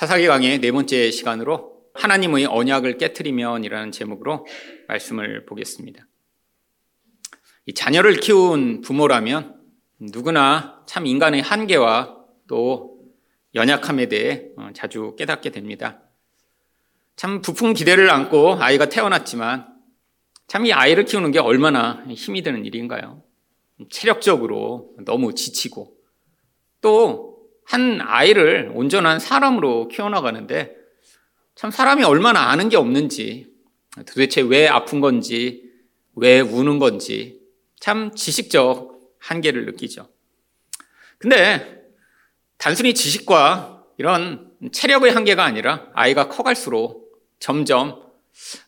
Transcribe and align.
사사기 0.00 0.26
강의 0.28 0.58
네 0.60 0.72
번째 0.72 1.10
시간으로 1.10 1.74
하나님의 1.92 2.46
언약을 2.46 2.96
깨뜨리면이라는 2.96 3.92
제목으로 3.92 4.46
말씀을 4.88 5.44
보겠습니다. 5.44 6.06
이 7.66 7.74
자녀를 7.74 8.14
키운 8.14 8.80
부모라면 8.80 9.60
누구나 9.98 10.82
참 10.86 11.04
인간의 11.04 11.42
한계와 11.42 12.16
또 12.48 12.98
연약함에 13.54 14.08
대해 14.08 14.46
어, 14.56 14.70
자주 14.72 15.14
깨닫게 15.18 15.50
됩니다. 15.50 16.00
참 17.14 17.42
부푼 17.42 17.74
기대를 17.74 18.08
안고 18.08 18.54
아이가 18.54 18.88
태어났지만 18.88 19.68
참 20.46 20.64
이 20.64 20.72
아이를 20.72 21.04
키우는 21.04 21.30
게 21.30 21.40
얼마나 21.40 22.02
힘이 22.08 22.40
드는 22.40 22.64
일인가요? 22.64 23.22
체력적으로 23.90 24.94
너무 25.04 25.34
지치고 25.34 25.94
또 26.80 27.29
한 27.64 28.00
아이를 28.00 28.72
온전한 28.74 29.18
사람으로 29.18 29.88
키워나가는데 29.88 30.76
참 31.54 31.70
사람이 31.70 32.04
얼마나 32.04 32.50
아는 32.50 32.68
게 32.68 32.76
없는지 32.76 33.48
도대체 34.06 34.40
왜 34.40 34.68
아픈 34.68 35.00
건지 35.00 35.70
왜 36.16 36.40
우는 36.40 36.78
건지 36.78 37.40
참 37.78 38.14
지식적 38.14 38.98
한계를 39.18 39.66
느끼죠. 39.66 40.08
근데 41.18 41.84
단순히 42.56 42.94
지식과 42.94 43.84
이런 43.98 44.50
체력의 44.72 45.12
한계가 45.12 45.44
아니라 45.44 45.86
아이가 45.94 46.28
커갈수록 46.28 47.10
점점 47.38 48.02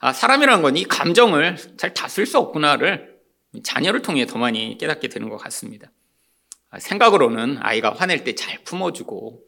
아, 0.00 0.12
사람이라는 0.12 0.62
건이 0.62 0.84
감정을 0.84 1.56
잘 1.76 1.94
다스릴 1.94 2.26
수 2.26 2.38
없구나를 2.38 3.18
자녀를 3.62 4.02
통해 4.02 4.26
더 4.26 4.38
많이 4.38 4.76
깨닫게 4.78 5.08
되는 5.08 5.28
것 5.28 5.36
같습니다. 5.38 5.90
아, 6.72 6.78
생각으로는 6.78 7.58
아이가 7.60 7.92
화낼 7.92 8.24
때 8.24 8.34
잘 8.34 8.58
품어주고 8.64 9.42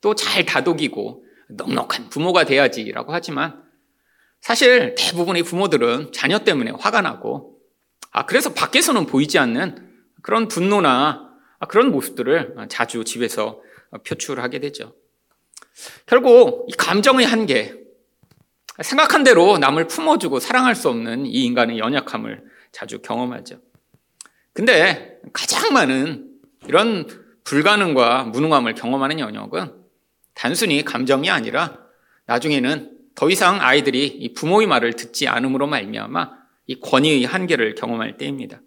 또 0.00 0.14
잘 0.14 0.44
다독이고 0.44 1.24
넉넉한 1.50 2.10
부모가 2.10 2.44
돼야지라고 2.44 3.12
하지만 3.12 3.64
사실 4.40 4.94
대부분의 4.96 5.42
부모들은 5.42 6.12
자녀 6.12 6.40
때문에 6.40 6.70
화가 6.78 7.00
나고 7.00 7.58
아, 8.12 8.26
그래서 8.26 8.52
밖에서는 8.52 9.06
보이지 9.06 9.38
않는 9.38 9.88
그런 10.22 10.46
분노나 10.48 11.28
그런 11.68 11.90
모습들을 11.90 12.54
자주 12.68 13.02
집에서 13.02 13.60
표출하게 14.06 14.60
되죠. 14.60 14.94
결국 16.06 16.66
이 16.68 16.72
감정의 16.72 17.26
한계, 17.26 17.74
생각한 18.82 19.24
대로 19.24 19.58
남을 19.58 19.86
품어주고 19.88 20.38
사랑할 20.38 20.74
수 20.74 20.88
없는 20.88 21.26
이 21.26 21.44
인간의 21.44 21.78
연약함을 21.78 22.44
자주 22.70 23.00
경험하죠. 23.00 23.60
근데 24.52 25.18
가장 25.32 25.72
많은 25.72 26.37
이런 26.66 27.06
불가능과 27.44 28.24
무능함을 28.24 28.74
경험하는 28.74 29.20
영역은 29.20 29.72
단순히 30.34 30.84
감정이 30.84 31.30
아니라 31.30 31.78
나중에는 32.26 32.98
더 33.14 33.30
이상 33.30 33.60
아이들이 33.60 34.06
이 34.06 34.32
부모의 34.32 34.66
말을 34.66 34.94
듣지 34.94 35.26
않음으로 35.28 35.66
말미암아 35.66 36.30
이 36.66 36.80
권위의 36.80 37.24
한계를 37.24 37.74
경험할 37.74 38.16
때입니다. 38.16 38.60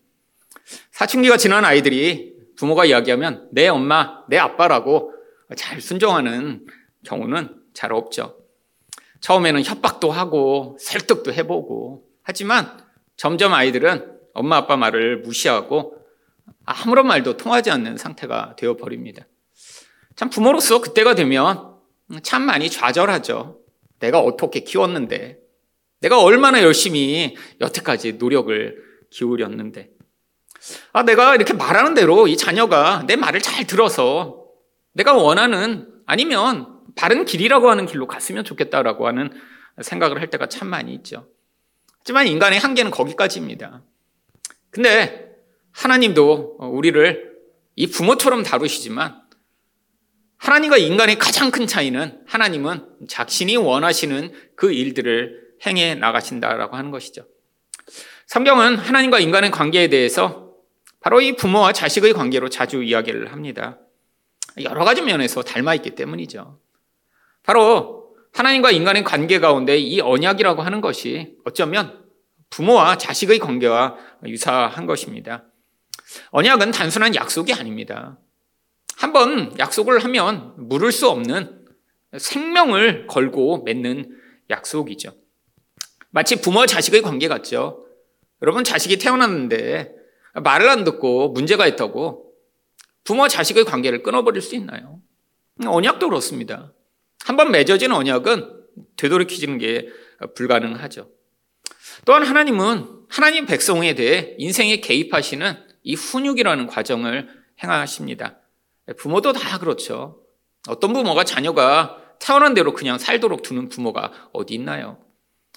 사춘기가 0.91 1.37
지난 1.37 1.63
아이들이 1.63 2.35
부모가 2.57 2.85
이야기하면 2.85 3.49
내 3.51 3.67
엄마, 3.67 4.23
내 4.27 4.37
아빠라고 4.37 5.13
잘 5.55 5.79
순종하는 5.79 6.65
경우는 7.05 7.55
잘 7.73 7.93
없죠. 7.93 8.37
처음에는 9.21 9.63
협박도 9.63 10.11
하고 10.11 10.77
설득도 10.79 11.31
해보고 11.33 12.03
하지만 12.23 12.77
점점 13.15 13.53
아이들은 13.53 14.11
엄마 14.33 14.57
아빠 14.57 14.77
말을 14.77 15.21
무시하고 15.21 16.00
아무런 16.65 17.07
말도 17.07 17.37
통하지 17.37 17.71
않는 17.71 17.97
상태가 17.97 18.55
되어 18.57 18.77
버립니다. 18.77 19.25
참 20.15 20.29
부모로서 20.29 20.81
그때가 20.81 21.15
되면 21.15 21.75
참 22.23 22.43
많이 22.43 22.69
좌절하죠. 22.69 23.59
내가 23.99 24.19
어떻게 24.19 24.61
키웠는데, 24.61 25.37
내가 26.01 26.21
얼마나 26.21 26.63
열심히 26.63 27.35
여태까지 27.59 28.13
노력을 28.13 28.83
기울였는데, 29.09 29.89
아, 30.93 31.03
내가 31.03 31.35
이렇게 31.35 31.53
말하는 31.53 31.93
대로 31.93 32.27
이 32.27 32.37
자녀가 32.37 33.03
내 33.07 33.15
말을 33.15 33.41
잘 33.41 33.65
들어서 33.65 34.45
내가 34.93 35.13
원하는 35.13 35.87
아니면 36.05 36.79
바른 36.95 37.25
길이라고 37.25 37.69
하는 37.69 37.85
길로 37.85 38.07
갔으면 38.07 38.43
좋겠다라고 38.43 39.07
하는 39.07 39.31
생각을 39.81 40.19
할 40.19 40.29
때가 40.29 40.47
참 40.47 40.67
많이 40.67 40.93
있죠. 40.95 41.27
하지만 41.99 42.27
인간의 42.27 42.59
한계는 42.59 42.91
거기까지입니다. 42.91 43.81
근데 44.69 45.30
하나님도 45.71 46.57
우리를 46.59 47.31
이 47.75 47.87
부모처럼 47.87 48.43
다루시지만 48.43 49.21
하나님과 50.37 50.77
인간의 50.77 51.19
가장 51.19 51.51
큰 51.51 51.67
차이는 51.67 52.21
하나님은 52.25 53.07
자신이 53.07 53.57
원하시는 53.57 54.31
그 54.55 54.71
일들을 54.71 55.39
행해 55.65 55.95
나가신다라고 55.95 56.75
하는 56.75 56.91
것이죠. 56.91 57.27
성경은 58.25 58.77
하나님과 58.77 59.19
인간의 59.19 59.51
관계에 59.51 59.87
대해서 59.87 60.51
바로 60.99 61.21
이 61.21 61.35
부모와 61.35 61.73
자식의 61.73 62.13
관계로 62.13 62.49
자주 62.49 62.81
이야기를 62.81 63.31
합니다. 63.31 63.79
여러 64.61 64.83
가지 64.83 65.01
면에서 65.01 65.41
닮아 65.43 65.75
있기 65.75 65.91
때문이죠. 65.91 66.59
바로 67.43 68.15
하나님과 68.33 68.71
인간의 68.71 69.03
관계 69.03 69.39
가운데 69.39 69.77
이 69.77 69.99
언약이라고 69.99 70.61
하는 70.61 70.81
것이 70.81 71.35
어쩌면 71.45 72.03
부모와 72.49 72.97
자식의 72.97 73.39
관계와 73.39 73.97
유사한 74.25 74.85
것입니다. 74.85 75.45
언약은 76.31 76.71
단순한 76.71 77.15
약속이 77.15 77.53
아닙니다. 77.53 78.17
한 78.97 79.13
번 79.13 79.57
약속을 79.57 80.03
하면 80.03 80.53
물을 80.57 80.91
수 80.91 81.09
없는 81.09 81.65
생명을 82.17 83.07
걸고 83.07 83.63
맺는 83.63 84.17
약속이죠. 84.49 85.13
마치 86.11 86.39
부모와 86.41 86.65
자식의 86.67 87.01
관계 87.01 87.27
같죠. 87.27 87.85
여러분 88.41 88.63
자식이 88.63 88.97
태어났는데 88.97 89.93
말을 90.43 90.69
안 90.69 90.83
듣고 90.83 91.29
문제가 91.29 91.67
있다고 91.67 92.33
부모와 93.03 93.27
자식의 93.27 93.65
관계를 93.65 94.03
끊어버릴 94.03 94.41
수 94.41 94.55
있나요? 94.55 95.01
언약도 95.65 96.09
그렇습니다. 96.09 96.73
한 97.23 97.35
번 97.37 97.51
맺어진 97.51 97.91
언약은 97.91 98.61
되돌이키는 98.97 99.57
게 99.57 99.89
불가능하죠. 100.35 101.09
또한 102.05 102.23
하나님은 102.23 102.87
하나님 103.09 103.45
백성에 103.45 103.95
대해 103.95 104.35
인생에 104.37 104.77
개입하시는 104.77 105.70
이 105.83 105.95
훈육이라는 105.95 106.67
과정을 106.67 107.29
행하십니다. 107.63 108.39
부모도 108.97 109.33
다 109.33 109.59
그렇죠. 109.59 110.23
어떤 110.67 110.93
부모가 110.93 111.23
자녀가 111.23 111.97
태어난 112.19 112.53
대로 112.53 112.73
그냥 112.73 112.97
살도록 112.97 113.41
두는 113.41 113.69
부모가 113.69 114.11
어디 114.31 114.53
있나요? 114.53 114.99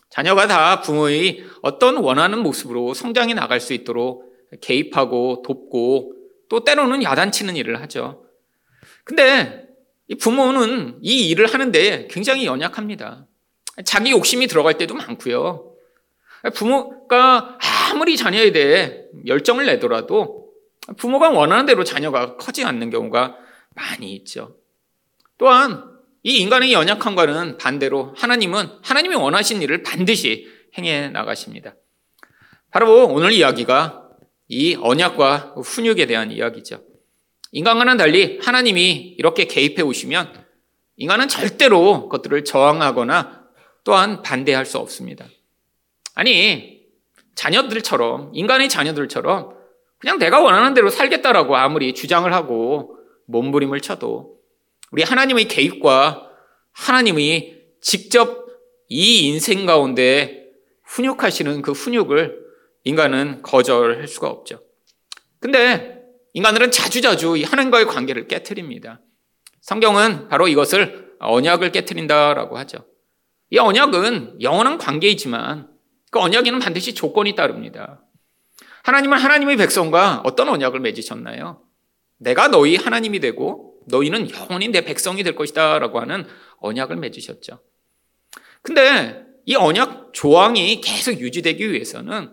자녀가 0.09 0.47
다 0.47 0.81
부모의 0.81 1.45
어떤 1.63 1.97
원하는 1.97 2.39
모습으로 2.39 2.95
성장해 2.95 3.35
나갈 3.35 3.61
수 3.61 3.73
있도록 3.73 4.33
개입하고 4.61 5.43
돕고 5.45 6.13
또 6.49 6.65
때로는 6.65 7.03
야단치는 7.03 7.57
일을 7.57 7.81
하죠. 7.83 8.25
근데 9.05 9.67
이 10.09 10.15
부모는 10.15 10.99
이 11.03 11.29
일을 11.29 11.53
하는데 11.53 12.07
굉장히 12.09 12.47
연약합니다. 12.47 13.27
자기 13.85 14.13
욕심이 14.13 14.47
들어갈 14.47 14.79
때도 14.79 14.95
많고요. 14.95 15.75
부모 16.55 17.04
가 17.09 17.59
아무리 17.91 18.17
자녀에 18.17 18.53
대해 18.53 19.03
열정을 19.27 19.67
내더라도 19.67 20.51
부모가 20.97 21.31
원하는 21.31 21.67
대로 21.67 21.85
자녀가 21.85 22.37
커지 22.37 22.65
않는 22.65 22.91
경우가 22.91 23.37
많이 23.75 24.15
있죠. 24.17 24.57
또한 25.39 25.85
이 26.23 26.39
인간의 26.39 26.73
연약함과는 26.73 27.59
반대로 27.59 28.15
하나님은 28.17 28.79
하나님이 28.83 29.15
원하신 29.15 29.63
일을 29.63 29.83
반드시 29.83 30.49
행해 30.77 31.09
나가십니다. 31.09 31.75
바로 32.71 33.07
오늘 33.07 33.33
이야기가 33.33 34.09
이 34.49 34.77
언약과 34.81 35.55
훈육에 35.63 36.07
대한 36.07 36.31
이야기죠. 36.31 36.83
인간과는 37.53 37.97
달리 37.97 38.41
하나님이 38.43 39.15
이렇게 39.19 39.45
개입해 39.45 39.83
오시면 39.83 40.45
인간은 40.97 41.29
절대로 41.29 42.09
그것들을 42.09 42.45
저항하거나 42.45 43.45
또한 43.85 44.23
반대할 44.23 44.67
수 44.67 44.79
없습니다. 44.79 45.27
아니, 46.15 46.74
자녀들처럼, 47.35 48.31
인간의 48.35 48.69
자녀들처럼 48.69 49.55
그냥 49.99 50.19
내가 50.19 50.41
원하는 50.41 50.75
대로 50.75 50.91
살겠다라고 50.91 51.57
아무리 51.57 51.95
주장을 51.95 52.31
하고 52.33 52.97
몸부림을 53.27 53.81
쳐도 53.81 54.39
우리 54.93 55.03
하나님의 55.03 55.49
개입과 55.49 56.29
하나님이 56.73 57.55
직접 57.81 58.47
이 58.89 59.27
인생 59.27 59.67
가운데 59.67 60.45
훈육하시는 60.85 61.63
그 61.63 61.73
훈육을 61.73 62.45
인간은 62.85 63.43
거절할 63.43 64.07
수가 64.07 64.29
없죠. 64.29 64.61
근데 65.41 66.03
인간들은 66.35 66.71
자주자주 66.71 67.37
이 67.37 67.45
하나님과의 67.45 67.87
관계를 67.87 68.29
깨뜨립니다. 68.29 69.01
성경은 69.63 70.29
바로 70.29 70.49
이것을 70.49 71.17
언약을 71.21 71.73
깨뜨린다라고 71.73 72.59
하죠. 72.59 72.87
이 73.51 73.59
언약은 73.59 74.43
영원한 74.43 74.79
관계이지만 74.79 75.74
그 76.15 76.21
언약에는 76.21 76.61
반드시 76.61 76.95
조건이 76.95 77.35
따릅니다. 77.35 78.01
하나님은 78.85 79.19
하나님의 79.19 79.57
백성과 79.57 80.23
어떤 80.25 80.49
언약을 80.49 80.79
맺으셨나요? 80.79 81.61
내가 82.19 82.47
너희 82.47 82.77
하나님이 82.77 83.19
되고 83.19 83.81
너희는 83.89 84.31
영원히 84.31 84.69
내 84.69 84.83
백성이 84.83 85.25
될 85.25 85.35
것이다 85.35 85.81
라고 85.81 85.99
하는 85.99 86.25
언약을 86.61 86.95
맺으셨죠. 86.99 87.59
근데 88.63 89.25
이 89.45 89.57
언약 89.57 90.13
조항이 90.13 90.81
계속 90.81 91.19
유지되기 91.19 91.73
위해서는 91.73 92.31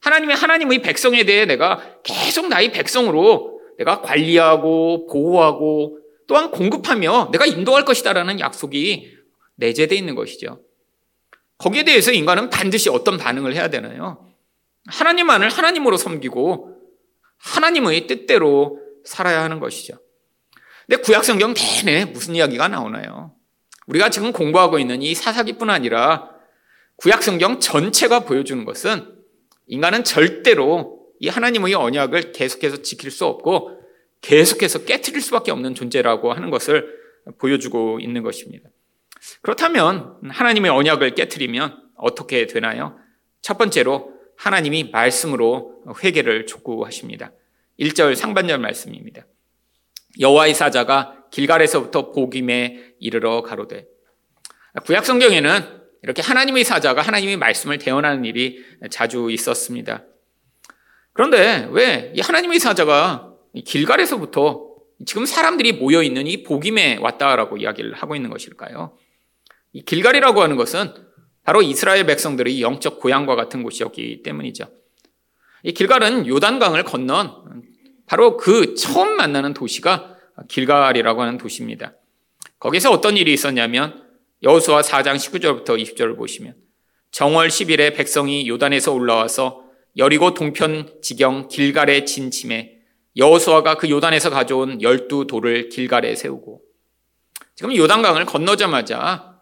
하나님의 0.00 0.36
하나님의 0.36 0.82
백성에 0.82 1.24
대해 1.24 1.46
내가 1.46 1.80
계속 2.02 2.48
나의 2.48 2.72
백성으로 2.72 3.58
내가 3.78 4.02
관리하고 4.02 5.06
보호하고 5.06 5.98
또한 6.26 6.50
공급하며 6.50 7.30
내가 7.32 7.46
인도할 7.46 7.86
것이다라는 7.86 8.38
약속이 8.38 9.16
내재되어 9.54 9.96
있는 9.96 10.14
것이죠. 10.14 10.60
거기에 11.58 11.84
대해서 11.84 12.12
인간은 12.12 12.50
반드시 12.50 12.88
어떤 12.88 13.16
반응을 13.16 13.54
해야 13.54 13.68
되나요? 13.68 14.28
하나님만을 14.86 15.48
하나님으로 15.48 15.96
섬기고 15.96 16.76
하나님의 17.38 18.06
뜻대로 18.06 18.80
살아야 19.04 19.42
하는 19.42 19.60
것이죠. 19.60 19.98
근데 20.86 21.00
구약성경 21.00 21.54
내내 21.84 22.06
무슨 22.06 22.34
이야기가 22.34 22.68
나오나요? 22.68 23.34
우리가 23.86 24.10
지금 24.10 24.32
공부하고 24.32 24.78
있는 24.78 25.02
이 25.02 25.14
사사기뿐 25.14 25.70
아니라 25.70 26.30
구약성경 26.96 27.60
전체가 27.60 28.20
보여주는 28.20 28.64
것은 28.64 29.14
인간은 29.66 30.04
절대로 30.04 31.06
이 31.20 31.28
하나님의 31.28 31.74
언약을 31.74 32.32
계속해서 32.32 32.82
지킬 32.82 33.10
수 33.10 33.24
없고 33.24 33.80
계속해서 34.20 34.84
깨뜨릴 34.84 35.20
수밖에 35.20 35.50
없는 35.50 35.74
존재라고 35.74 36.32
하는 36.32 36.50
것을 36.50 36.98
보여주고 37.38 38.00
있는 38.00 38.22
것입니다. 38.22 38.68
그렇다면 39.42 40.16
하나님의 40.28 40.70
언약을 40.70 41.14
깨뜨리면 41.14 41.90
어떻게 41.96 42.46
되나요? 42.46 42.98
첫 43.42 43.58
번째로 43.58 44.12
하나님이 44.36 44.90
말씀으로 44.90 45.82
회개를 46.02 46.46
촉구하십니다. 46.46 47.32
1절 47.78 48.14
상반절 48.14 48.58
말씀입니다. 48.58 49.26
여호와의 50.20 50.54
사자가 50.54 51.24
길갈에서부터 51.30 52.12
복임에 52.12 52.94
이르러 53.00 53.42
가로되 53.42 53.86
구약 54.84 55.04
성경에는 55.04 55.82
이렇게 56.02 56.22
하나님의 56.22 56.64
사자가 56.64 57.02
하나님의 57.02 57.36
말씀을 57.36 57.78
대언하는 57.78 58.24
일이 58.24 58.64
자주 58.90 59.30
있었습니다. 59.30 60.04
그런데 61.12 61.68
왜 61.70 62.12
이 62.14 62.20
하나님의 62.20 62.58
사자가 62.60 63.32
길갈에서부터 63.64 64.74
지금 65.06 65.26
사람들이 65.26 65.72
모여 65.72 66.02
있는 66.02 66.26
이 66.26 66.42
복임에 66.42 66.98
왔다라고 67.00 67.56
이야기를 67.56 67.94
하고 67.94 68.14
있는 68.16 68.30
것일까요? 68.30 68.96
이 69.74 69.82
길갈이라고 69.84 70.40
하는 70.40 70.56
것은 70.56 70.94
바로 71.42 71.60
이스라엘 71.60 72.06
백성들의 72.06 72.62
영적 72.62 73.00
고향과 73.00 73.34
같은 73.34 73.62
곳이었기 73.62 74.22
때문이죠. 74.22 74.66
이 75.64 75.72
길갈은 75.72 76.26
요단강을 76.26 76.84
건넌 76.84 77.62
바로 78.06 78.36
그 78.36 78.74
처음 78.74 79.16
만나는 79.16 79.52
도시가 79.52 80.16
길갈이라고 80.48 81.20
하는 81.20 81.38
도시입니다. 81.38 81.94
거기서 82.60 82.90
어떤 82.92 83.16
일이 83.16 83.32
있었냐면 83.32 84.04
여호수아 84.42 84.82
4장 84.82 85.16
19절부터 85.16 85.80
20절을 85.82 86.16
보시면 86.16 86.54
정월 87.10 87.48
10일에 87.48 87.96
백성이 87.96 88.48
요단에서 88.48 88.92
올라와서 88.92 89.64
여리고 89.96 90.34
동편 90.34 91.00
지경 91.02 91.48
길갈에 91.48 92.04
진침해 92.04 92.78
여호수아가 93.16 93.76
그 93.76 93.90
요단에서 93.90 94.30
가져온 94.30 94.80
열두 94.80 95.26
돌을 95.26 95.68
길갈에 95.68 96.14
세우고 96.14 96.62
지금 97.54 97.74
요단강을 97.74 98.24
건너자마자 98.24 99.33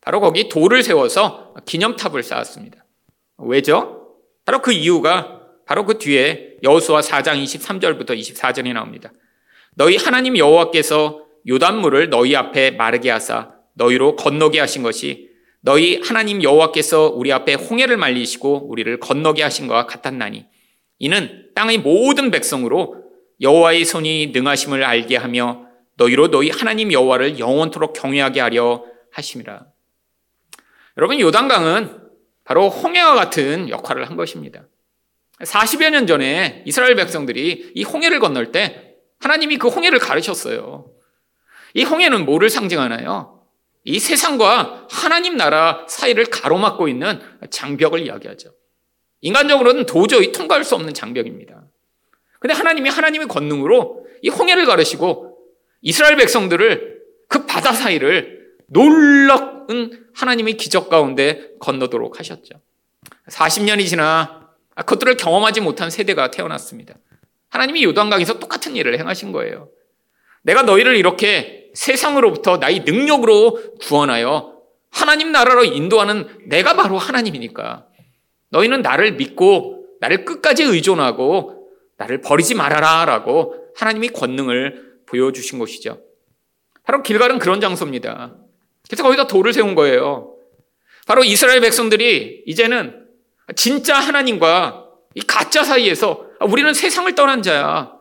바로 0.00 0.20
거기 0.20 0.48
돌을 0.48 0.82
세워서 0.82 1.54
기념탑을 1.66 2.22
쌓았습니다. 2.22 2.84
왜죠? 3.38 4.16
바로 4.44 4.62
그 4.62 4.72
이유가 4.72 5.40
바로 5.66 5.84
그 5.84 5.98
뒤에 5.98 6.56
여호수아 6.62 7.00
4장 7.00 7.42
23절부터 7.42 8.10
24절이 8.10 8.72
나옵니다. 8.72 9.12
너희 9.76 9.96
하나님 9.96 10.36
여호와께서 10.36 11.24
요단물을 11.48 12.10
너희 12.10 12.34
앞에 12.34 12.72
마르게 12.72 13.10
하사 13.10 13.54
너희로 13.74 14.16
건너게 14.16 14.60
하신 14.60 14.82
것이 14.82 15.30
너희 15.60 16.00
하나님 16.02 16.42
여호와께서 16.42 17.12
우리 17.14 17.32
앞에 17.32 17.54
홍해를 17.54 17.96
말리시고 17.96 18.68
우리를 18.68 18.98
건너게 19.00 19.42
하신 19.42 19.68
것과 19.68 19.86
같았나니 19.86 20.46
이는 20.98 21.46
땅의 21.54 21.78
모든 21.78 22.30
백성으로 22.30 23.04
여호와의 23.40 23.84
손이 23.84 24.28
능하심을 24.28 24.84
알게 24.84 25.16
하며 25.16 25.66
너희로 25.96 26.30
너희 26.30 26.50
하나님 26.50 26.92
여호와를 26.92 27.38
영원토록 27.38 27.92
경외하게 27.92 28.40
하려 28.40 28.84
하심이라. 29.12 29.66
여러분 30.96 31.20
요단강은 31.20 32.00
바로 32.44 32.68
홍해와 32.68 33.14
같은 33.14 33.68
역할을 33.68 34.08
한 34.08 34.16
것입니다. 34.16 34.66
40여 35.40 35.90
년 35.90 36.06
전에 36.06 36.62
이스라엘 36.66 36.94
백성들이 36.96 37.72
이 37.74 37.82
홍해를 37.82 38.18
건널 38.18 38.52
때 38.52 38.96
하나님이 39.20 39.58
그 39.58 39.68
홍해를 39.68 39.98
가르쳤어요. 39.98 40.90
이 41.74 41.84
홍해는 41.84 42.24
뭐를 42.24 42.50
상징하나요? 42.50 43.40
이 43.84 43.98
세상과 43.98 44.88
하나님 44.90 45.36
나라 45.36 45.86
사이를 45.88 46.26
가로막고 46.26 46.88
있는 46.88 47.20
장벽을 47.50 48.00
이야기하죠. 48.00 48.52
인간적으로는 49.22 49.86
도저히 49.86 50.32
통과할 50.32 50.64
수 50.64 50.74
없는 50.74 50.92
장벽입니다. 50.92 51.64
근데 52.38 52.54
하나님이 52.54 52.90
하나님의 52.90 53.28
권능으로 53.28 54.06
이 54.22 54.28
홍해를 54.28 54.66
가르시고 54.66 55.38
이스라엘 55.82 56.16
백성들을 56.16 57.00
그 57.28 57.46
바다 57.46 57.72
사이를 57.72 58.39
놀라운 58.72 60.06
하나님의 60.14 60.56
기적 60.56 60.88
가운데 60.88 61.50
건너도록 61.60 62.18
하셨죠. 62.18 62.60
40년이 63.28 63.86
지나 63.86 64.48
그것들을 64.76 65.16
경험하지 65.16 65.60
못한 65.60 65.90
세대가 65.90 66.30
태어났습니다. 66.30 66.94
하나님이 67.48 67.84
요단강에서 67.84 68.38
똑같은 68.38 68.76
일을 68.76 68.98
행하신 68.98 69.32
거예요. 69.32 69.68
내가 70.42 70.62
너희를 70.62 70.96
이렇게 70.96 71.70
세상으로부터 71.74 72.56
나의 72.58 72.80
능력으로 72.80 73.76
구원하여 73.80 74.56
하나님 74.90 75.32
나라로 75.32 75.64
인도하는 75.64 76.26
내가 76.46 76.74
바로 76.74 76.96
하나님이니까 76.96 77.86
너희는 78.50 78.82
나를 78.82 79.12
믿고 79.12 79.86
나를 80.00 80.24
끝까지 80.24 80.62
의존하고 80.62 81.68
나를 81.96 82.20
버리지 82.20 82.54
말아라 82.54 83.04
라고 83.04 83.54
하나님이 83.76 84.08
권능을 84.08 85.00
보여주신 85.06 85.58
것이죠. 85.58 86.00
바로 86.84 87.02
길갈은 87.02 87.38
그런 87.38 87.60
장소입니다. 87.60 88.36
그래서 88.90 89.04
거기다 89.04 89.28
돌을 89.28 89.52
세운 89.52 89.76
거예요. 89.76 90.34
바로 91.06 91.22
이스라엘 91.22 91.60
백성들이 91.60 92.42
이제는 92.46 93.06
진짜 93.54 93.94
하나님과 93.96 94.88
이 95.14 95.20
가짜 95.20 95.62
사이에서 95.62 96.26
우리는 96.40 96.74
세상을 96.74 97.14
떠난 97.14 97.40
자야. 97.40 97.92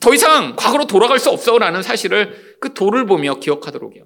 더 0.00 0.14
이상 0.14 0.54
과거로 0.54 0.86
돌아갈 0.86 1.18
수 1.18 1.28
없어라는 1.30 1.82
사실을 1.82 2.56
그 2.60 2.72
돌을 2.72 3.06
보며 3.06 3.34
기억하도록요. 3.34 4.04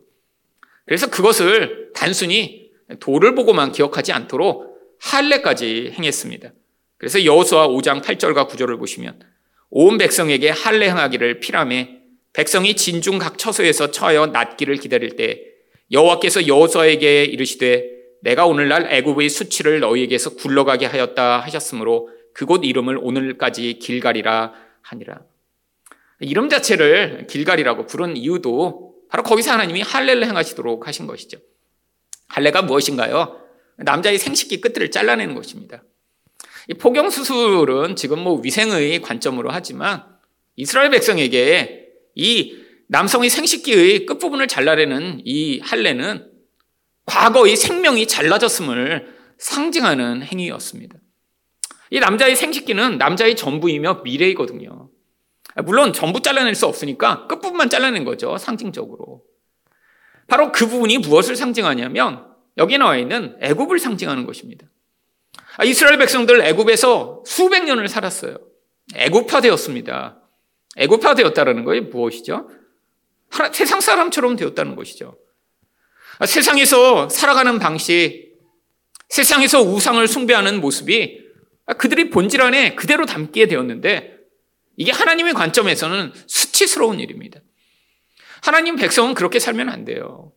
그래서 0.86 1.10
그것을 1.10 1.90
단순히 1.94 2.70
돌을 2.98 3.34
보고만 3.34 3.72
기억하지 3.72 4.12
않도록 4.12 4.74
할례까지 5.00 5.92
행했습니다. 5.98 6.50
그래서 6.96 7.24
여호수아 7.26 7.68
5장 7.68 8.02
8절과 8.02 8.48
9절을 8.48 8.78
보시면 8.78 9.20
온 9.68 9.98
백성에게 9.98 10.48
할례 10.48 10.88
행하기를 10.88 11.40
피람해 11.40 11.98
백성이 12.32 12.74
진중 12.74 13.18
각 13.18 13.36
처소에서 13.36 13.90
처하여 13.90 14.26
낫기를 14.26 14.76
기다릴 14.76 15.16
때 15.16 15.55
여호와께서 15.92 16.46
여호수아에게 16.46 17.24
이르시되 17.24 17.96
내가 18.22 18.46
오늘날 18.46 18.92
애굽의 18.92 19.28
수치를 19.28 19.80
너희에게서 19.80 20.36
굴러가게 20.36 20.86
하였다 20.86 21.40
하셨으므로 21.40 22.10
그곳 22.32 22.64
이름을 22.64 22.98
오늘까지 23.00 23.78
길갈이라 23.78 24.52
하니라. 24.82 25.20
이름 26.20 26.48
자체를 26.48 27.26
길갈이라고 27.28 27.86
부른 27.86 28.16
이유도 28.16 28.94
바로 29.08 29.22
거기서 29.22 29.52
하나님이 29.52 29.82
할례를 29.82 30.24
행하시도록 30.26 30.86
하신 30.86 31.06
것이죠. 31.06 31.38
할례가 32.28 32.62
무엇인가요? 32.62 33.40
남자의 33.76 34.18
생식기 34.18 34.60
끝을 34.60 34.90
잘라내는 34.90 35.34
것입니다. 35.34 35.84
이 36.68 36.74
포경 36.74 37.10
수술은 37.10 37.94
지금 37.94 38.18
뭐 38.18 38.40
위생의 38.40 39.00
관점으로 39.02 39.50
하지만 39.50 40.04
이스라엘 40.56 40.90
백성에게 40.90 41.88
이 42.16 42.65
남성의 42.88 43.30
생식기의 43.30 44.06
끝부분을 44.06 44.48
잘라내는 44.48 45.22
이 45.24 45.60
할례는 45.60 46.30
과거의 47.04 47.56
생명이 47.56 48.06
잘라졌음을 48.06 49.14
상징하는 49.38 50.22
행위였습니다. 50.22 50.96
이 51.90 52.00
남자의 52.00 52.36
생식기는 52.36 52.98
남자의 52.98 53.36
전부이며 53.36 54.02
미래이거든요. 54.04 54.90
물론 55.64 55.92
전부 55.92 56.20
잘라낼 56.20 56.54
수 56.54 56.66
없으니까 56.66 57.26
끝부분만 57.28 57.70
잘라낸 57.70 58.04
거죠. 58.04 58.36
상징적으로. 58.38 59.22
바로 60.26 60.52
그 60.52 60.66
부분이 60.66 60.98
무엇을 60.98 61.36
상징하냐면 61.36 62.26
여기 62.58 62.78
나와 62.78 62.96
있는 62.96 63.36
애굽을 63.40 63.78
상징하는 63.78 64.26
것입니다. 64.26 64.66
아, 65.56 65.64
이스라엘 65.64 65.98
백성들 65.98 66.40
애굽에서 66.42 67.22
수백 67.24 67.64
년을 67.64 67.88
살았어요. 67.88 68.38
애굽화 68.94 69.40
되었습니다. 69.40 70.20
애굽화 70.76 71.14
되었다는 71.14 71.64
것이 71.64 71.80
무엇이죠? 71.80 72.48
세상 73.52 73.80
사람처럼 73.80 74.36
되었다는 74.36 74.76
것이죠. 74.76 75.16
아, 76.18 76.26
세상에서 76.26 77.08
살아가는 77.08 77.58
방식, 77.58 78.34
세상에서 79.08 79.62
우상을 79.62 80.06
숭배하는 80.06 80.60
모습이 80.60 81.20
그들이 81.78 82.10
본질 82.10 82.40
안에 82.42 82.74
그대로 82.74 83.06
담게 83.06 83.46
되었는데 83.46 84.16
이게 84.76 84.92
하나님의 84.92 85.34
관점에서는 85.34 86.12
수치스러운 86.26 87.00
일입니다. 87.00 87.40
하나님 88.42 88.76
백성은 88.76 89.14
그렇게 89.14 89.38
살면 89.38 89.68
안 89.68 89.84
돼요. 89.84 90.32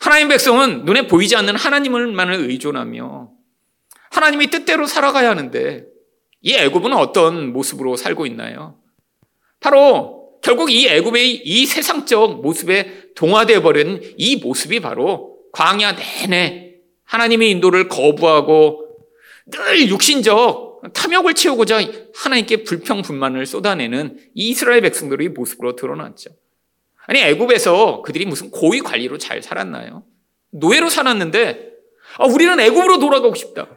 하나님 0.00 0.28
백성은 0.28 0.84
눈에 0.84 1.06
보이지 1.06 1.36
않는 1.36 1.56
하나님을만을 1.56 2.34
의존하며 2.50 3.30
하나님이 4.10 4.48
뜻대로 4.48 4.86
살아가야 4.86 5.28
하는데 5.30 5.84
이 6.40 6.54
애굽은 6.54 6.92
어떤 6.92 7.52
모습으로 7.52 7.96
살고 7.96 8.26
있나요? 8.26 8.80
바로 9.60 10.17
결국 10.48 10.70
이 10.70 10.88
애굽의 10.88 11.42
이 11.44 11.66
세상적 11.66 12.40
모습에 12.40 13.10
동화되어 13.14 13.60
버린 13.60 14.00
이 14.16 14.36
모습이 14.36 14.80
바로 14.80 15.36
광야 15.52 15.94
내내 15.94 16.76
하나님의 17.04 17.50
인도를 17.50 17.88
거부하고 17.88 18.96
늘 19.44 19.90
육신적 19.90 20.94
탐욕을 20.94 21.34
채우고자 21.34 21.80
하나님께 22.14 22.64
불평 22.64 23.02
불만을 23.02 23.44
쏟아내는 23.44 24.16
이 24.34 24.48
이스라엘 24.48 24.80
백성들의 24.80 25.28
모습으로 25.28 25.76
드러났죠. 25.76 26.30
아니 27.04 27.20
애굽에서 27.20 28.00
그들이 28.00 28.24
무슨 28.24 28.50
고위 28.50 28.80
관리로 28.80 29.18
잘 29.18 29.42
살았나요? 29.42 30.02
노예로 30.52 30.88
살았는데 30.88 31.72
아, 32.16 32.24
우리는 32.24 32.58
애굽으로 32.58 33.00
돌아가고 33.00 33.34
싶다. 33.34 33.68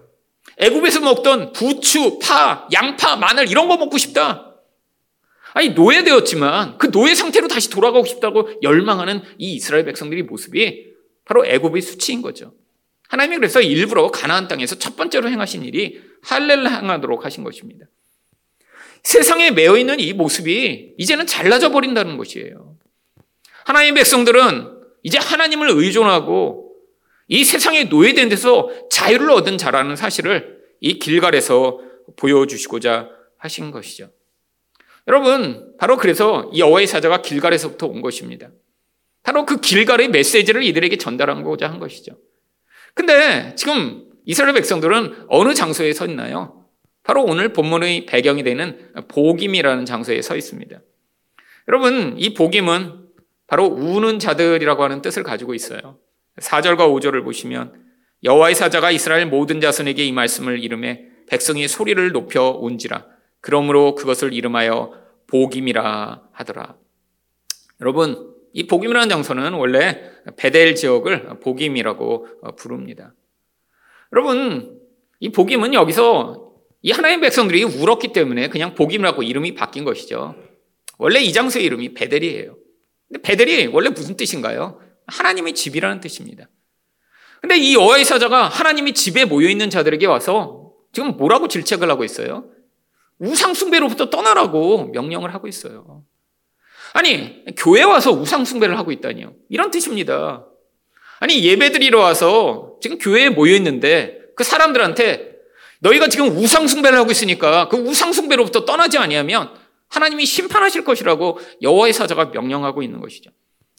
애굽에서 0.55 1.01
먹던 1.01 1.51
부추, 1.51 2.19
파, 2.19 2.69
양파, 2.71 3.17
마늘 3.17 3.49
이런 3.49 3.67
거 3.67 3.75
먹고 3.75 3.97
싶다. 3.97 4.50
아니 5.53 5.69
노예되었지만 5.69 6.77
그 6.77 6.91
노예 6.91 7.13
상태로 7.13 7.47
다시 7.47 7.69
돌아가고 7.69 8.05
싶다고 8.05 8.49
열망하는 8.61 9.21
이 9.37 9.53
이스라엘 9.53 9.85
백성들의 9.85 10.23
모습이 10.23 10.91
바로 11.25 11.45
애굽의 11.45 11.81
수치인 11.81 12.21
거죠. 12.21 12.53
하나님이 13.09 13.37
그래서 13.37 13.61
일부러 13.61 14.09
가나안 14.09 14.47
땅에서 14.47 14.77
첫 14.77 14.95
번째로 14.95 15.29
행하신 15.29 15.63
일이 15.63 16.01
할례를 16.23 16.69
행하도록 16.69 17.25
하신 17.25 17.43
것입니다. 17.43 17.85
세상에 19.03 19.51
매여 19.51 19.77
있는 19.77 19.99
이 19.99 20.13
모습이 20.13 20.93
이제는 20.97 21.27
잘라져 21.27 21.71
버린다는 21.71 22.17
것이에요. 22.17 22.77
하나님의 23.65 23.95
백성들은 23.95 24.79
이제 25.03 25.17
하나님을 25.17 25.69
의존하고 25.71 26.71
이 27.27 27.43
세상에 27.43 27.85
노예된 27.85 28.29
데서 28.29 28.69
자유를 28.89 29.31
얻은 29.31 29.57
자라는 29.57 29.95
사실을 29.95 30.59
이 30.79 30.99
길갈에서 30.99 31.79
보여주시고자 32.15 33.09
하신 33.37 33.71
것이죠. 33.71 34.09
여러분, 35.07 35.75
바로 35.77 35.97
그래서 35.97 36.49
여호와의 36.55 36.87
사자가 36.87 37.21
길갈에서부터 37.21 37.87
온 37.87 38.01
것입니다. 38.01 38.49
바로 39.23 39.45
그 39.45 39.59
길갈의 39.59 40.09
메시지를 40.09 40.63
이들에게 40.63 40.97
전달하고자 40.97 41.69
한 41.69 41.79
것이죠. 41.79 42.17
근데 42.93 43.53
지금 43.55 44.09
이스라엘 44.25 44.53
백성들은 44.53 45.25
어느 45.29 45.53
장소에 45.53 45.93
서 45.93 46.05
있나요? 46.05 46.65
바로 47.03 47.23
오늘 47.23 47.53
본문의 47.53 48.05
배경이 48.05 48.43
되는 48.43 48.91
복임이라는 49.07 49.85
장소에 49.85 50.21
서 50.21 50.35
있습니다. 50.35 50.79
여러분, 51.67 52.15
이 52.17 52.33
복임은 52.33 53.01
바로 53.47 53.65
우는 53.65 54.19
자들이라고 54.19 54.83
하는 54.83 55.01
뜻을 55.01 55.23
가지고 55.23 55.53
있어요. 55.53 55.97
4절과 56.39 56.77
5절을 56.77 57.23
보시면 57.23 57.73
여호와의 58.23 58.55
사자가 58.55 58.91
이스라엘 58.91 59.25
모든 59.25 59.59
자손에게 59.59 60.05
이 60.05 60.11
말씀을 60.11 60.63
이름해 60.63 61.05
백성이 61.27 61.67
소리를 61.67 62.11
높여 62.11 62.57
운지라 62.61 63.05
그러므로 63.41 63.95
그것을 63.95 64.33
이름하여 64.33 64.93
복임이라 65.27 66.29
하더라. 66.31 66.77
여러분, 67.81 68.35
이 68.53 68.67
복임이라는 68.67 69.09
장소는 69.09 69.53
원래 69.53 70.11
베델 70.37 70.75
지역을 70.75 71.39
복임이라고 71.39 72.55
부릅니다. 72.57 73.13
여러분, 74.13 74.79
이 75.19 75.31
복임은 75.31 75.73
여기서 75.73 76.51
이 76.83 76.91
하나님 76.91 77.21
백성들이 77.21 77.63
울었기 77.63 78.11
때문에 78.11 78.49
그냥 78.49 78.75
복임이라고 78.75 79.23
이름이 79.23 79.55
바뀐 79.55 79.83
것이죠. 79.83 80.35
원래 80.97 81.19
이 81.19 81.31
장소의 81.31 81.65
이름이 81.65 81.93
베델이에요. 81.93 82.55
근데 83.07 83.21
베델이 83.21 83.67
원래 83.67 83.89
무슨 83.89 84.17
뜻인가요? 84.17 84.79
하나님의 85.07 85.53
집이라는 85.53 85.99
뜻입니다. 85.99 86.49
근데 87.41 87.57
이 87.57 87.73
여호와의 87.75 88.05
사자가 88.05 88.47
하나님이 88.47 88.93
집에 88.93 89.25
모여 89.25 89.49
있는 89.49 89.69
자들에게 89.69 90.05
와서 90.05 90.73
지금 90.91 91.17
뭐라고 91.17 91.47
질책을 91.47 91.89
하고 91.89 92.03
있어요? 92.03 92.45
우상 93.21 93.53
숭배로부터 93.53 94.09
떠나라고 94.09 94.85
명령을 94.85 95.33
하고 95.33 95.47
있어요. 95.47 96.03
아니, 96.93 97.45
교회 97.55 97.83
와서 97.83 98.11
우상 98.11 98.45
숭배를 98.45 98.77
하고 98.79 98.91
있다니요. 98.91 99.35
이런 99.47 99.69
뜻입니다. 99.69 100.45
아니, 101.19 101.43
예배 101.43 101.71
드리러 101.71 101.99
와서 101.99 102.77
지금 102.81 102.97
교회에 102.97 103.29
모여 103.29 103.53
있는데 103.55 104.19
그 104.35 104.43
사람들한테 104.43 105.35
너희가 105.81 106.07
지금 106.09 106.35
우상 106.35 106.67
숭배를 106.67 106.97
하고 106.97 107.11
있으니까 107.11 107.69
그 107.69 107.77
우상 107.77 108.11
숭배로부터 108.11 108.65
떠나지 108.65 108.97
아니하면 108.97 109.53
하나님이 109.87 110.25
심판하실 110.25 110.83
것이라고 110.83 111.39
여호와의 111.61 111.93
사자가 111.93 112.25
명령하고 112.25 112.81
있는 112.81 113.01
것이죠. 113.01 113.29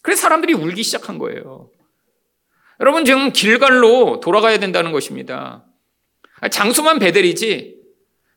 그래서 0.03 0.23
사람들이 0.23 0.53
울기 0.53 0.85
시작한 0.85 1.19
거예요. 1.19 1.71
여러분 2.81 3.05
지금 3.05 3.33
길갈로 3.33 4.21
돌아가야 4.21 4.59
된다는 4.59 4.93
것입니다. 4.93 5.65
장소만 6.51 6.99
베델이지 6.99 7.82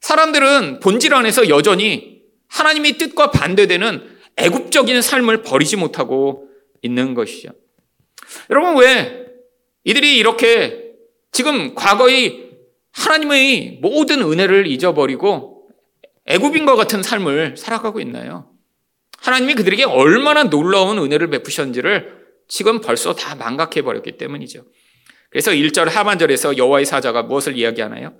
사람들은 0.05 0.81
본질 0.81 1.15
안에서 1.15 1.49
여전히 1.49 2.21
하나님의 2.49 2.99
뜻과 2.99 3.31
반대되는 3.31 4.17
애굽적인 4.35 5.01
삶을 5.01 5.41
버리지 5.41 5.77
못하고 5.77 6.47
있는 6.83 7.15
것이죠. 7.15 7.49
여러분 8.51 8.77
왜 8.83 9.25
이들이 9.83 10.17
이렇게 10.17 10.91
지금 11.31 11.73
과거의 11.73 12.51
하나님의 12.91 13.79
모든 13.81 14.21
은혜를 14.21 14.67
잊어버리고 14.67 15.69
애굽인과 16.27 16.75
같은 16.75 17.01
삶을 17.01 17.57
살아가고 17.57 17.99
있나요? 17.99 18.51
하나님이 19.17 19.55
그들에게 19.55 19.85
얼마나 19.85 20.43
놀라운 20.43 20.99
은혜를 20.99 21.31
베푸셨는지를 21.31 22.25
지금 22.47 22.79
벌써 22.79 23.15
다 23.15 23.33
망각해 23.33 23.81
버렸기 23.81 24.17
때문이죠. 24.17 24.65
그래서 25.31 25.49
1절 25.49 25.89
하반절에서 25.89 26.57
여호와의 26.57 26.85
사자가 26.85 27.23
무엇을 27.23 27.57
이야기하나요? 27.57 28.13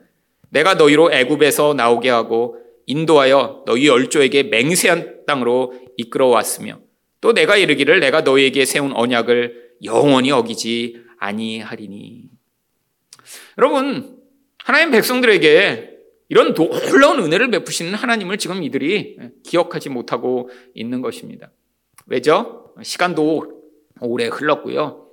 내가 0.56 0.76
너희로 0.76 1.12
애굽에서 1.12 1.74
나오게 1.74 2.10
하고 2.10 2.58
인도하여 2.86 3.64
너희 3.66 3.88
열조에게 3.88 4.44
맹세한 4.44 5.26
땅으로 5.28 5.74
이끌어 5.98 6.28
왔으며 6.28 6.80
또 7.20 7.34
내가 7.34 7.58
이르기를 7.58 8.00
내가 8.00 8.22
너희에게 8.22 8.64
세운 8.64 8.94
언약을 8.96 9.74
영원히 9.84 10.32
어기지 10.32 11.04
아니하리니. 11.18 12.30
여러분, 13.58 14.18
하나님 14.60 14.92
백성들에게 14.92 15.90
이런 16.30 16.54
놀라운 16.54 17.20
은혜를 17.20 17.52
베푸시는 17.52 17.94
하나님을 17.94 18.38
지금 18.38 18.64
이들이 18.64 19.18
기억하지 19.44 19.90
못하고 19.90 20.50
있는 20.74 21.02
것입니다. 21.02 21.52
왜죠? 22.08 22.74
시간도 22.82 23.62
오래 24.00 24.28
흘렀고요. 24.28 25.08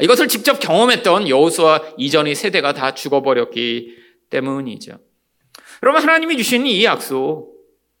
이것을 0.00 0.26
직접 0.26 0.58
경험했던 0.58 1.28
여호수아 1.28 1.94
이전의 1.98 2.34
세대가 2.34 2.72
다 2.72 2.94
죽어버렸기 2.94 4.01
때문이죠. 4.32 4.98
여러분 5.82 6.02
하나님이 6.02 6.36
주신 6.36 6.66
이 6.66 6.84
약속, 6.84 7.52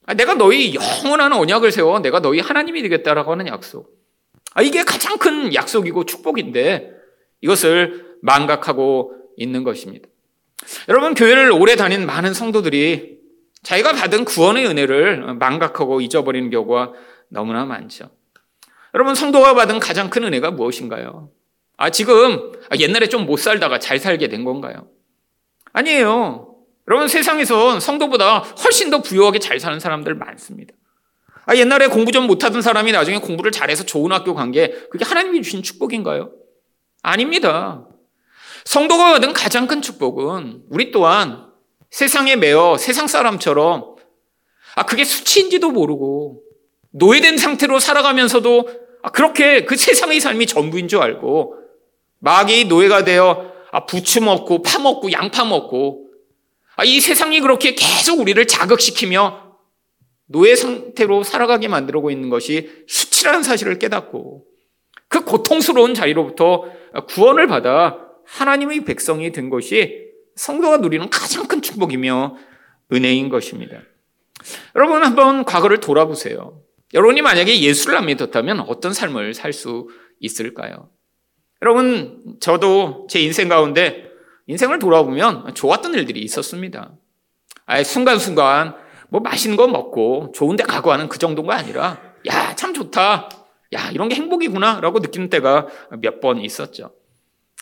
아, 0.06 0.14
내가 0.14 0.34
너희 0.34 0.74
영원한 0.74 1.32
언약을 1.32 1.70
세워 1.70 2.00
내가 2.00 2.20
너희 2.20 2.40
하나님이 2.40 2.82
되겠다라고 2.82 3.30
하는 3.32 3.46
약속. 3.46 3.90
아, 4.54 4.62
이게 4.62 4.82
가장 4.82 5.18
큰 5.18 5.54
약속이고 5.54 6.04
축복인데 6.06 6.90
이것을 7.42 8.16
망각하고 8.22 9.14
있는 9.36 9.62
것입니다. 9.62 10.08
여러분 10.88 11.14
교회를 11.14 11.50
오래 11.52 11.76
다닌 11.76 12.06
많은 12.06 12.34
성도들이 12.34 13.18
자기가 13.62 13.92
받은 13.92 14.24
구원의 14.24 14.66
은혜를 14.66 15.34
망각하고 15.34 16.00
잊어버리는 16.00 16.50
경우가 16.50 16.92
너무나 17.28 17.64
많죠. 17.64 18.10
여러분 18.94 19.14
성도가 19.14 19.54
받은 19.54 19.80
가장 19.80 20.10
큰 20.10 20.24
은혜가 20.24 20.50
무엇인가요? 20.50 21.30
아 21.76 21.90
지금 21.90 22.52
옛날에 22.78 23.08
좀 23.08 23.26
못 23.26 23.38
살다가 23.38 23.78
잘 23.78 23.98
살게 23.98 24.28
된 24.28 24.44
건가요? 24.44 24.88
아니에요. 25.72 26.56
여러분 26.88 27.08
세상에선 27.08 27.80
성도보다 27.80 28.38
훨씬 28.38 28.90
더 28.90 29.02
부유하게 29.02 29.38
잘 29.38 29.60
사는 29.60 29.78
사람들 29.78 30.14
많습니다. 30.14 30.74
아, 31.46 31.56
옛날에 31.56 31.88
공부 31.88 32.12
좀 32.12 32.26
못하던 32.26 32.62
사람이 32.62 32.92
나중에 32.92 33.18
공부를 33.18 33.50
잘해서 33.50 33.84
좋은 33.84 34.12
학교 34.12 34.34
간 34.34 34.52
게 34.52 34.70
그게 34.90 35.04
하나님이 35.04 35.42
주신 35.42 35.62
축복인가요? 35.62 36.30
아닙니다. 37.02 37.84
성도가 38.64 39.12
받은 39.12 39.32
가장 39.32 39.66
큰 39.66 39.82
축복은 39.82 40.64
우리 40.70 40.92
또한 40.92 41.46
세상에 41.90 42.36
매여 42.36 42.76
세상 42.78 43.06
사람처럼 43.08 43.96
아 44.76 44.86
그게 44.86 45.04
수치인지도 45.04 45.70
모르고 45.72 46.42
노예된 46.92 47.38
상태로 47.38 47.80
살아가면서도 47.80 48.68
아, 49.02 49.10
그렇게 49.10 49.64
그 49.64 49.76
세상의 49.76 50.20
삶이 50.20 50.46
전부인 50.46 50.86
줄 50.88 51.00
알고 51.00 51.56
마귀 52.20 52.66
노예가 52.66 53.04
되어 53.04 53.51
아, 53.72 53.86
부추 53.86 54.20
먹고 54.20 54.62
파 54.62 54.78
먹고 54.78 55.10
양파 55.12 55.44
먹고 55.44 56.10
아, 56.76 56.84
이 56.84 57.00
세상이 57.00 57.40
그렇게 57.40 57.74
계속 57.74 58.20
우리를 58.20 58.46
자극시키며 58.46 59.58
노예 60.26 60.54
상태로 60.54 61.24
살아가게 61.24 61.68
만들고 61.68 62.10
있는 62.10 62.28
것이 62.28 62.84
수치라는 62.86 63.42
사실을 63.42 63.78
깨닫고 63.78 64.44
그 65.08 65.24
고통스러운 65.24 65.94
자리로부터 65.94 66.64
구원을 67.08 67.46
받아 67.46 67.98
하나님의 68.26 68.84
백성이 68.84 69.32
된 69.32 69.50
것이 69.50 70.06
성도가 70.36 70.78
누리는 70.78 71.08
가장 71.10 71.46
큰 71.46 71.60
축복이며 71.60 72.36
은혜인 72.92 73.30
것입니다. 73.30 73.82
여러분 74.76 75.02
한번 75.02 75.44
과거를 75.44 75.80
돌아보세요. 75.80 76.60
여러분이 76.94 77.22
만약에 77.22 77.60
예수를 77.60 77.96
안 77.96 78.06
믿었다면 78.06 78.60
어떤 78.60 78.92
삶을 78.92 79.34
살 79.34 79.52
수 79.52 79.88
있을까요? 80.20 80.90
여러분, 81.62 82.36
저도 82.40 83.06
제 83.08 83.20
인생 83.20 83.48
가운데 83.48 84.10
인생을 84.48 84.80
돌아보면 84.80 85.54
좋았던 85.54 85.94
일들이 85.94 86.20
있었습니다. 86.20 86.92
아예 87.66 87.84
순간순간 87.84 88.74
뭐 89.08 89.20
맛있는 89.20 89.56
거 89.56 89.68
먹고 89.68 90.32
좋은 90.34 90.56
데 90.56 90.64
가고 90.64 90.90
하는 90.90 91.08
그 91.08 91.18
정도가 91.18 91.54
아니라 91.54 92.00
야, 92.26 92.56
참 92.56 92.74
좋다. 92.74 93.28
야, 93.74 93.90
이런 93.92 94.08
게 94.08 94.16
행복이구나. 94.16 94.80
라고 94.80 94.98
느끼는 94.98 95.30
때가 95.30 95.68
몇 96.00 96.20
번 96.20 96.40
있었죠. 96.40 96.90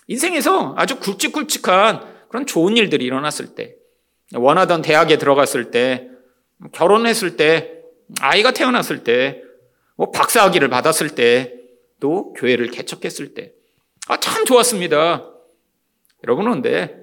인생에서 0.09 0.75
아주 0.77 0.99
굵직굵직한 0.99 2.03
그런 2.29 2.47
좋은 2.47 2.77
일들이 2.77 3.05
일어났을 3.05 3.55
때, 3.55 3.75
원하던 4.35 4.83
대학에 4.83 5.19
들어갔을 5.19 5.71
때, 5.71 6.09
결혼했을 6.73 7.37
때, 7.37 7.75
아이가 8.21 8.51
태어났을 8.53 9.05
때, 9.05 9.43
뭐 9.97 10.11
박사학위를 10.11 10.69
받았을 10.69 11.11
때, 11.11 11.55
또 12.01 12.33
교회를 12.33 12.71
개척했을 12.71 13.35
때, 13.35 13.53
아, 14.11 14.17
참 14.17 14.45
좋았습니다. 14.45 15.25
여러분은 16.25 16.51
근데 16.51 16.97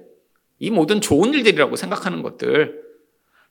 이 0.58 0.70
모든 0.70 1.00
좋은 1.00 1.32
일들이라고 1.32 1.74
생각하는 1.74 2.20
것들, 2.20 2.82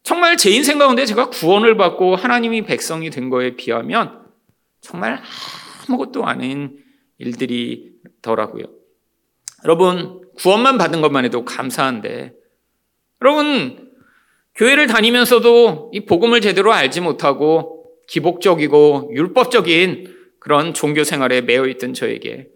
정말 0.04 0.38
제 0.38 0.52
인생 0.52 0.78
가운데 0.78 1.06
제가 1.06 1.32
구원을 1.32 1.76
받고 1.76 2.16
하나님이 2.16 2.66
백성이 2.66 3.10
된 3.10 3.32
거에 3.32 3.56
비하면 3.56 4.28
정말 4.80 5.20
아무것도 5.90 6.24
아닌 6.24 6.78
일들이더라고요. 7.18 8.66
여러분, 9.64 10.22
구원만 10.36 10.78
받은 10.78 11.02
것만 11.02 11.26
해도 11.26 11.44
감사한데, 11.44 12.34
여러분, 13.24 13.92
교회를 14.54 14.86
다니면서도 14.86 15.90
이 15.96 16.06
복음을 16.06 16.42
제대로 16.42 16.74
알지 16.74 17.02
못하고 17.02 17.90
기복적이고 18.08 19.14
율법적인 19.16 20.16
그런 20.40 20.76
종교 20.76 21.04
생활에 21.04 21.42
매여 21.42 21.66
있던 21.66 21.96
저에게 21.96 22.50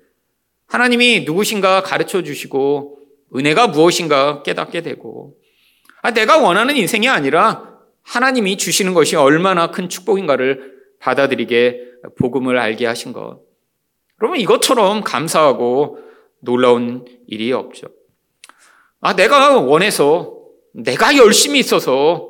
하나님이 0.71 1.25
누구신가 1.25 1.83
가르쳐 1.83 2.23
주시고 2.23 2.97
은혜가 3.35 3.67
무엇인가 3.67 4.41
깨닫게 4.41 4.81
되고 4.81 5.35
아, 6.01 6.11
내가 6.11 6.37
원하는 6.37 6.77
인생이 6.77 7.09
아니라 7.09 7.69
하나님이 8.03 8.57
주시는 8.57 8.93
것이 8.93 9.17
얼마나 9.17 9.69
큰 9.69 9.89
축복인가를 9.89 10.71
받아들이게 10.99 11.81
복음을 12.17 12.57
알게 12.57 12.85
하신 12.85 13.11
것. 13.11 13.41
그러면 14.17 14.39
이것처럼 14.39 15.03
감사하고 15.03 15.99
놀라운 16.39 17.05
일이 17.27 17.51
없죠. 17.51 17.87
아, 19.01 19.15
내가 19.15 19.59
원해서, 19.59 20.37
내가 20.73 21.17
열심히 21.17 21.59
있어서, 21.59 22.29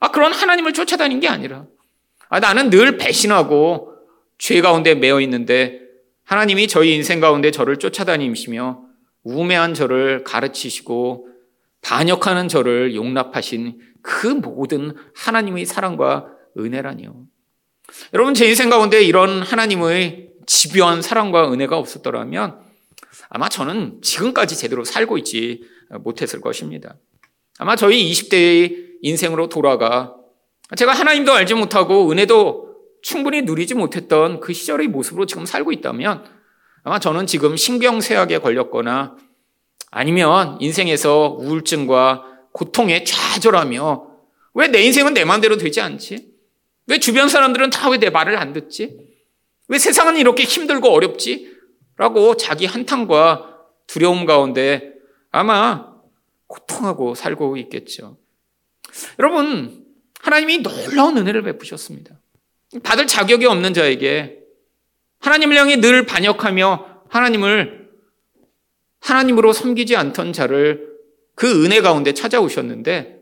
아, 0.00 0.10
그런 0.10 0.32
하나님을 0.32 0.72
쫓아다닌 0.72 1.20
게 1.20 1.28
아니라, 1.28 1.66
아, 2.28 2.40
나는 2.40 2.70
늘 2.70 2.96
배신하고 2.96 3.92
죄 4.38 4.60
가운데 4.60 4.94
매여 4.94 5.20
있는데, 5.20 5.81
하나님이 6.32 6.66
저희 6.66 6.94
인생 6.94 7.20
가운데 7.20 7.50
저를 7.50 7.76
쫓아다니시며, 7.76 8.80
우매한 9.22 9.74
저를 9.74 10.24
가르치시고, 10.24 11.28
반역하는 11.82 12.48
저를 12.48 12.94
용납하신 12.94 13.78
그 14.00 14.28
모든 14.28 14.94
하나님의 15.14 15.66
사랑과 15.66 16.28
은혜라니요. 16.58 17.26
여러분, 18.14 18.32
제 18.32 18.48
인생 18.48 18.70
가운데 18.70 19.02
이런 19.02 19.42
하나님의 19.42 20.30
집요한 20.46 21.02
사랑과 21.02 21.52
은혜가 21.52 21.76
없었더라면 21.76 22.60
아마 23.28 23.50
저는 23.50 24.00
지금까지 24.00 24.56
제대로 24.56 24.84
살고 24.84 25.18
있지 25.18 25.64
못했을 26.00 26.40
것입니다. 26.40 26.96
아마 27.58 27.76
저희 27.76 28.10
20대의 28.10 28.92
인생으로 29.02 29.50
돌아가 29.50 30.14
제가 30.78 30.92
하나님도 30.92 31.32
알지 31.32 31.52
못하고 31.52 32.10
은혜도 32.10 32.71
충분히 33.02 33.42
누리지 33.42 33.74
못했던 33.74 34.40
그 34.40 34.52
시절의 34.52 34.88
모습으로 34.88 35.26
지금 35.26 35.44
살고 35.44 35.72
있다면 35.72 36.24
아마 36.84 36.98
저는 36.98 37.26
지금 37.26 37.56
신경쇠약에 37.56 38.38
걸렸거나 38.38 39.16
아니면 39.90 40.56
인생에서 40.60 41.36
우울증과 41.38 42.24
고통에 42.52 43.04
좌절하며 43.04 44.10
왜 44.54 44.68
내 44.68 44.82
인생은 44.82 45.14
내 45.14 45.24
마음대로 45.24 45.56
되지 45.56 45.80
않지? 45.80 46.32
왜 46.86 46.98
주변 46.98 47.28
사람들은 47.28 47.70
다 47.70 47.90
왜 47.90 47.98
내 47.98 48.10
말을 48.10 48.36
안 48.36 48.52
듣지? 48.52 48.98
왜 49.68 49.78
세상은 49.78 50.16
이렇게 50.16 50.44
힘들고 50.44 50.88
어렵지? 50.88 51.52
라고 51.96 52.36
자기 52.36 52.66
한탄과 52.66 53.58
두려움 53.86 54.26
가운데 54.26 54.92
아마 55.30 55.92
고통하고 56.46 57.14
살고 57.14 57.56
있겠죠. 57.58 58.18
여러분, 59.18 59.86
하나님이 60.20 60.58
놀라운 60.58 61.16
은혜를 61.16 61.42
베푸셨습니다. 61.42 62.18
받을 62.82 63.06
자격이 63.06 63.46
없는 63.46 63.74
자에게 63.74 64.38
하나님을 65.20 65.56
향해 65.56 65.76
늘 65.76 66.06
반역하며 66.06 67.04
하나님을 67.08 67.90
하나님으로 69.00 69.52
섬기지 69.52 69.96
않던 69.96 70.32
자를 70.32 70.92
그 71.34 71.64
은혜 71.64 71.80
가운데 71.80 72.12
찾아오셨는데, 72.12 73.18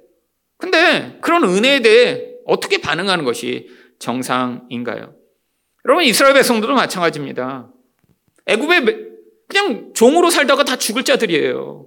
근데 0.59 1.19
그런 1.23 1.45
은혜에 1.45 1.81
대해 1.81 2.27
어떻게 2.47 2.79
반응하는 2.79 3.25
것이 3.25 3.69
정상인가요? 3.99 5.15
여러분 5.87 6.05
이스라엘 6.05 6.35
백성들도 6.35 6.75
마찬가지입니다. 6.75 7.73
애굽에 8.47 8.85
그냥 9.49 9.93
종으로 9.95 10.31
살다가 10.31 10.65
다 10.65 10.77
죽을 10.77 11.03
자들이에요. 11.03 11.87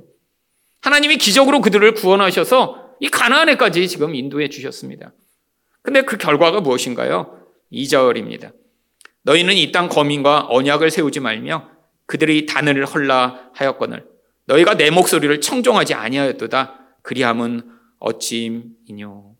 하나님이 0.81 1.17
기적으로 1.17 1.61
그들을 1.61 1.93
구원하셔서 1.93 2.95
이 2.99 3.09
가나안에까지 3.09 3.87
지금 3.87 4.15
인도해 4.15 4.49
주셨습니다. 4.49 5.13
근데 5.81 6.01
그 6.01 6.17
결과가 6.17 6.61
무엇인가요? 6.61 7.42
2절입니다. 7.73 8.53
너희는 9.23 9.55
이 9.55 9.71
땅 9.71 9.89
거민과 9.89 10.47
언약을 10.49 10.91
세우지 10.91 11.19
말며 11.19 11.69
그들이 12.05 12.45
단을 12.45 12.85
헐라 12.85 13.51
하였거늘 13.53 14.05
너희가 14.45 14.75
내 14.75 14.89
목소리를 14.91 15.39
청종하지 15.41 15.93
아니하였도다 15.93 16.79
그리함은 17.01 17.69
어찌임이뇨. 17.99 19.35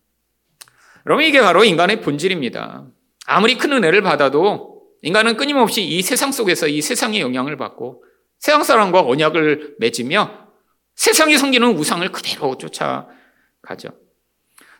여러분 1.06 1.24
이게 1.24 1.40
바로 1.40 1.64
인간의 1.64 2.00
본질입니다. 2.00 2.86
아무리 3.26 3.58
큰 3.58 3.72
은혜를 3.72 4.02
받아도 4.02 4.82
인간은 5.02 5.36
끊임없이 5.36 5.82
이 5.82 6.00
세상 6.00 6.32
속에서 6.32 6.66
이 6.66 6.80
세상의 6.80 7.20
영향을 7.20 7.58
받고 7.58 8.04
세상 8.38 8.62
사람과 8.62 9.00
언약을 9.02 9.76
맺으며 9.78 10.48
세상이 10.94 11.36
섬기는 11.36 11.76
우상을 11.76 12.10
그대로 12.10 12.56
쫓아가죠. 12.56 13.90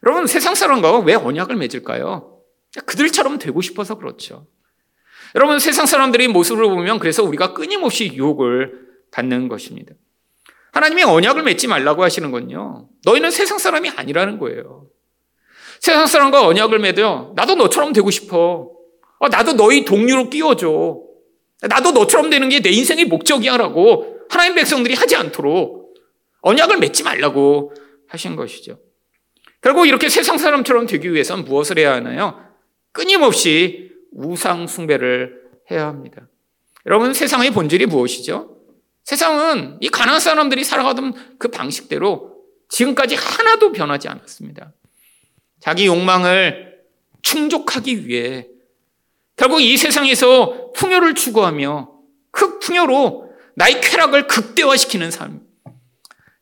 여러분 0.02 0.26
세상 0.26 0.54
사람과 0.54 0.98
왜 1.00 1.14
언약을 1.14 1.56
맺을까요? 1.56 2.34
그들처럼 2.80 3.38
되고 3.38 3.60
싶어서 3.60 3.96
그렇죠. 3.96 4.46
여러분 5.34 5.58
세상 5.58 5.87
사람들의 5.87 6.28
모습을 6.28 6.64
보면 6.64 6.98
그래서 6.98 7.22
우리가 7.22 7.54
끊임없이 7.54 8.06
유혹을 8.12 8.87
받는 9.10 9.48
것입니다. 9.48 9.94
하나님이 10.72 11.04
언약을 11.04 11.42
맺지 11.44 11.68
말라고 11.68 12.02
하시는 12.02 12.30
건요. 12.30 12.88
너희는 13.04 13.30
세상 13.30 13.58
사람이 13.58 13.90
아니라는 13.90 14.38
거예요. 14.38 14.87
세상 15.80 16.06
사람과 16.06 16.46
언약을 16.46 16.78
맺어 16.78 17.32
나도 17.37 17.54
너처럼 17.56 17.92
되고 17.92 18.10
싶어. 18.10 18.70
어, 19.18 19.28
나도 19.28 19.52
너희 19.54 19.84
동료로 19.84 20.30
끼워줘. 20.30 21.00
나도 21.62 21.92
너처럼 21.92 22.30
되는 22.30 22.48
게 22.48 22.60
내 22.60 22.70
인생의 22.70 23.06
목적이야라고 23.06 24.18
하나님 24.28 24.54
백성들이 24.54 24.94
하지 24.94 25.16
않도록 25.16 25.94
언약을 26.40 26.78
맺지 26.78 27.04
말라고 27.04 27.72
하신 28.08 28.37
것이죠. 28.37 28.78
결국 29.60 29.87
이렇게 29.87 30.08
세상 30.08 30.38
사람처럼 30.38 30.87
되기 30.87 31.12
위해선 31.12 31.44
무엇을 31.44 31.78
해야 31.78 31.94
하나요? 31.94 32.38
끊임없이 32.94 33.90
우상 34.12 34.68
숭배를 34.68 35.42
해야 35.70 35.88
합니다. 35.88 36.28
여러분 36.87 37.12
세상의 37.12 37.50
본질이 37.50 37.87
무엇이죠? 37.87 38.57
세상은 39.02 39.76
이 39.80 39.88
가난한 39.88 40.20
사람들이 40.20 40.62
살아가던 40.62 41.38
그 41.38 41.48
방식대로 41.48 42.37
지금까지 42.68 43.16
하나도 43.16 43.72
변하지 43.72 44.09
않았습니다. 44.09 44.72
자기 45.61 45.87
욕망을 45.87 46.78
충족하기 47.22 48.07
위해 48.07 48.46
결국 49.37 49.61
이 49.61 49.76
세상에서 49.76 50.72
풍요를 50.72 51.14
추구하며 51.14 51.90
그 52.30 52.61
풍요로 52.61 53.33
나의 53.57 53.80
쾌락을 53.80 54.28
극대화시키는 54.28 55.11
삶. 55.11 55.40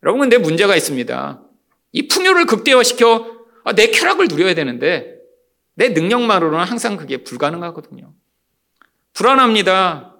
여러분, 0.03 0.21
근데 0.21 0.37
문제가 0.37 0.75
있습니다. 0.75 1.41
이 1.93 2.07
풍요를 2.07 2.45
극대화시켜 2.45 3.33
아, 3.63 3.73
내 3.73 3.87
쾌락을 3.87 4.27
누려야 4.27 4.53
되는데 4.53 5.12
내 5.75 5.89
능력만으로는 5.89 6.65
항상 6.65 6.97
그게 6.97 7.17
불가능하거든요. 7.17 8.13
불안합니다. 9.13 10.15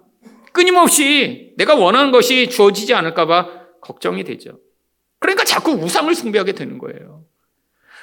끊임없이 0.52 1.52
내가 1.56 1.74
원하는 1.74 2.12
것이 2.12 2.48
주어지지 2.48 2.94
않을까봐 2.94 3.64
걱정이 3.80 4.24
되죠. 4.24 4.60
그러니까 5.18 5.44
자꾸 5.44 5.72
우상을 5.72 6.14
숭배하게 6.14 6.52
되는 6.52 6.78
거예요. 6.78 7.24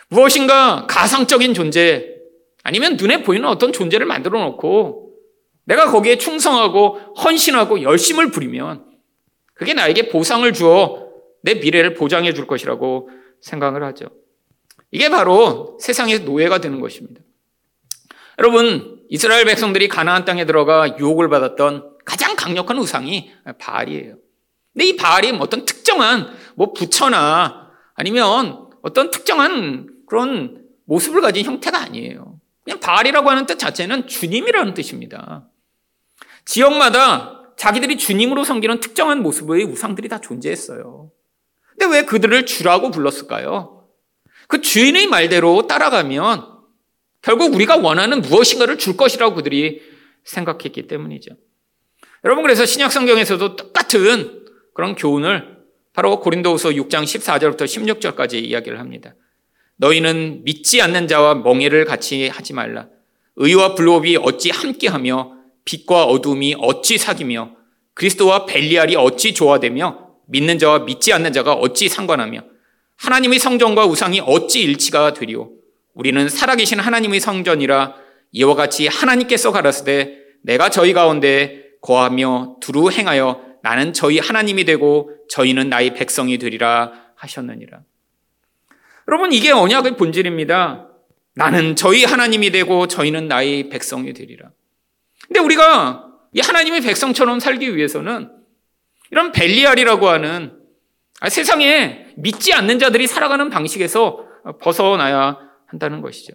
무엇인가 0.09 0.85
가상적인 0.87 1.53
존재 1.53 2.17
아니면 2.63 2.97
눈에 2.97 3.23
보이는 3.23 3.47
어떤 3.47 3.71
존재를 3.71 4.05
만들어 4.05 4.39
놓고 4.39 5.13
내가 5.63 5.89
거기에 5.89 6.17
충성하고 6.17 6.97
헌신하고 7.23 7.81
열심을 7.81 8.31
부리면 8.31 8.85
그게 9.53 9.73
나에게 9.73 10.09
보상을 10.09 10.51
주어 10.53 11.07
내 11.43 11.55
미래를 11.55 11.93
보장해 11.93 12.33
줄 12.33 12.47
것이라고 12.47 13.09
생각을 13.41 13.83
하죠. 13.85 14.07
이게 14.91 15.09
바로 15.09 15.77
세상의 15.79 16.19
노예가 16.19 16.59
되는 16.59 16.81
것입니다. 16.81 17.21
여러분, 18.39 19.01
이스라엘 19.09 19.45
백성들이 19.45 19.87
가나안 19.87 20.25
땅에 20.25 20.45
들어가 20.45 20.97
유혹을 20.97 21.29
받았던 21.29 21.97
가장 22.05 22.35
강력한 22.35 22.77
우상이 22.77 23.31
바알이에요. 23.59 24.15
근데 24.73 24.85
이 24.85 24.95
바알이 24.95 25.33
뭐 25.33 25.41
어떤 25.41 25.65
특정한 25.65 26.33
뭐 26.55 26.73
부처나 26.73 27.69
아니면 27.93 28.69
어떤 28.81 29.11
특정한 29.11 29.89
그런 30.07 30.65
모습을 30.85 31.21
가진 31.21 31.45
형태가 31.45 31.77
아니에요. 31.77 32.39
그냥 32.63 32.79
바알이라고 32.79 33.29
하는 33.29 33.45
뜻 33.45 33.59
자체는 33.59 34.07
주님이라는 34.07 34.73
뜻입니다. 34.73 35.47
지역마다 36.45 37.53
자기들이 37.57 37.97
주님으로 37.97 38.43
섬기는 38.43 38.79
특정한 38.79 39.21
모습의 39.21 39.65
우상들이 39.65 40.09
다 40.09 40.19
존재했어요. 40.19 41.11
근데 41.77 41.97
왜 41.97 42.05
그들을 42.05 42.45
주라고 42.45 42.91
불렀을까요? 42.91 43.85
그 44.47 44.61
주인의 44.61 45.07
말대로 45.07 45.67
따라가면 45.67 46.50
결국 47.21 47.53
우리가 47.53 47.77
원하는 47.77 48.21
무엇인가를 48.21 48.77
줄 48.77 48.97
것이라고 48.97 49.35
그들이 49.35 49.81
생각했기 50.23 50.87
때문이죠. 50.87 51.31
여러분 52.23 52.43
그래서 52.43 52.65
신약 52.65 52.91
성경에서도 52.91 53.55
똑같은 53.55 54.45
그런 54.73 54.95
교훈을 54.95 55.57
바로 55.93 56.19
고린도후서 56.19 56.69
6장 56.69 57.03
14절부터 57.03 57.63
16절까지 57.63 58.43
이야기를 58.43 58.79
합니다. 58.79 59.15
너희는 59.77 60.43
믿지 60.43 60.81
않는 60.81 61.07
자와 61.07 61.35
멍해를 61.35 61.85
같이 61.85 62.27
하지 62.27 62.53
말라. 62.53 62.87
의와 63.35 63.75
불법이 63.75 64.17
어찌 64.17 64.51
함께하며 64.51 65.37
빛과 65.65 66.05
어둠이 66.05 66.55
어찌 66.59 66.97
사귀며 66.97 67.55
그리스도와 67.93 68.45
벨리알이 68.45 68.95
어찌 68.95 69.33
조화되며 69.33 70.11
믿는 70.27 70.59
자와 70.59 70.79
믿지 70.79 71.11
않는 71.13 71.33
자가 71.33 71.53
어찌 71.53 71.89
상관하며 71.89 72.43
하나님의 72.97 73.39
성전과 73.39 73.85
우상이 73.85 74.21
어찌 74.21 74.61
일치가 74.61 75.13
되리오. 75.13 75.60
우리는 76.01 76.27
살아계신 76.27 76.79
하나님의 76.79 77.19
성전이라 77.19 77.93
이와 78.31 78.55
같이 78.55 78.87
하나님께서 78.87 79.51
가라사대 79.51 80.17
내가 80.41 80.69
저희 80.69 80.93
가운데 80.93 81.65
거하며 81.79 82.55
두루 82.59 82.89
행하여 82.89 83.39
나는 83.61 83.93
저희 83.93 84.17
하나님이 84.17 84.65
되고 84.65 85.11
저희는 85.29 85.69
나의 85.69 85.93
백성이 85.93 86.39
되리라 86.39 86.91
하셨느니라. 87.13 87.81
여러분 89.09 89.31
이게 89.31 89.51
언약의 89.51 89.95
본질입니다. 89.97 90.87
나는 91.35 91.75
저희 91.75 92.03
하나님이 92.03 92.49
되고 92.49 92.87
저희는 92.87 93.27
나의 93.27 93.69
백성이 93.69 94.13
되리라. 94.13 94.49
근데 95.27 95.39
우리가 95.39 96.07
이 96.33 96.39
하나님의 96.39 96.81
백성처럼 96.81 97.39
살기 97.39 97.75
위해서는 97.75 98.31
이런 99.11 99.31
벨리알이라고 99.31 100.09
하는 100.09 100.57
세상에 101.29 102.07
믿지 102.17 102.53
않는 102.53 102.79
자들이 102.79 103.05
살아가는 103.05 103.51
방식에서 103.51 104.25
벗어나야 104.61 105.50
한다는 105.71 106.01
것이죠. 106.01 106.33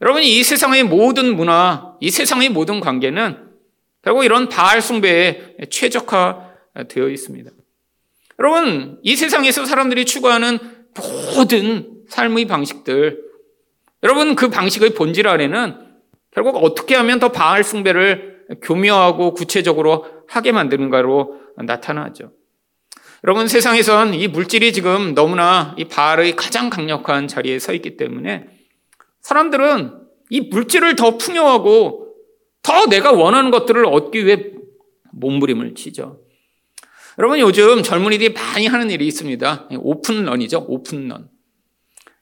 여러분, 0.00 0.22
이 0.22 0.42
세상의 0.42 0.84
모든 0.84 1.36
문화, 1.36 1.96
이 2.00 2.10
세상의 2.10 2.50
모든 2.50 2.80
관계는 2.80 3.50
결국 4.02 4.24
이런 4.24 4.48
바알 4.48 4.80
숭배에 4.80 5.56
최적화되어 5.68 7.08
있습니다. 7.08 7.50
여러분, 8.38 8.98
이 9.02 9.16
세상에서 9.16 9.64
사람들이 9.64 10.04
추구하는 10.04 10.58
모든 11.36 12.04
삶의 12.08 12.46
방식들, 12.46 13.26
여러분 14.02 14.36
그 14.36 14.48
방식의 14.48 14.90
본질 14.90 15.26
아래는 15.26 15.76
결국 16.30 16.56
어떻게 16.62 16.94
하면 16.94 17.18
더 17.18 17.32
바알 17.32 17.64
숭배를 17.64 18.44
교묘하고 18.62 19.32
구체적으로 19.34 20.06
하게 20.28 20.52
만드는가로 20.52 21.40
나타나죠. 21.56 22.30
여러분 23.24 23.48
세상에선 23.48 24.14
이 24.14 24.28
물질이 24.28 24.72
지금 24.72 25.14
너무나 25.14 25.74
이 25.78 25.84
바알의 25.84 26.36
가장 26.36 26.70
강력한 26.70 27.28
자리에 27.28 27.58
서 27.58 27.72
있기 27.72 27.96
때문에 27.96 28.46
사람들은 29.22 30.00
이 30.30 30.40
물질을 30.42 30.96
더 30.96 31.16
풍요하고 31.16 32.14
더 32.62 32.86
내가 32.86 33.12
원하는 33.12 33.50
것들을 33.50 33.86
얻기 33.86 34.26
위해 34.26 34.50
몸부림을 35.12 35.74
치죠. 35.74 36.20
여러분 37.18 37.38
요즘 37.38 37.82
젊은이들이 37.82 38.34
많이 38.34 38.66
하는 38.66 38.90
일이 38.90 39.06
있습니다. 39.06 39.68
오픈런이죠. 39.78 40.66
오픈런. 40.68 41.30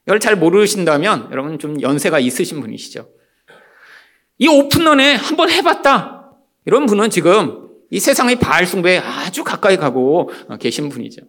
이걸 0.07 0.19
잘 0.19 0.37
모르신다면 0.37 1.29
여러분 1.31 1.59
좀 1.59 1.81
연세가 1.81 2.19
있으신 2.19 2.61
분이시죠. 2.61 3.09
이 4.37 4.47
오픈런에 4.47 5.15
한번 5.15 5.49
해봤다. 5.49 6.31
이런 6.65 6.85
분은 6.85 7.09
지금 7.09 7.64
이 7.95 7.99
세상의 8.01 8.39
바알 8.39 8.67
숭배에 8.67 8.97
아주 8.97 9.45
가까이 9.45 9.77
가고 9.77 10.29
계신 10.59 10.89
분이죠. 10.89 11.21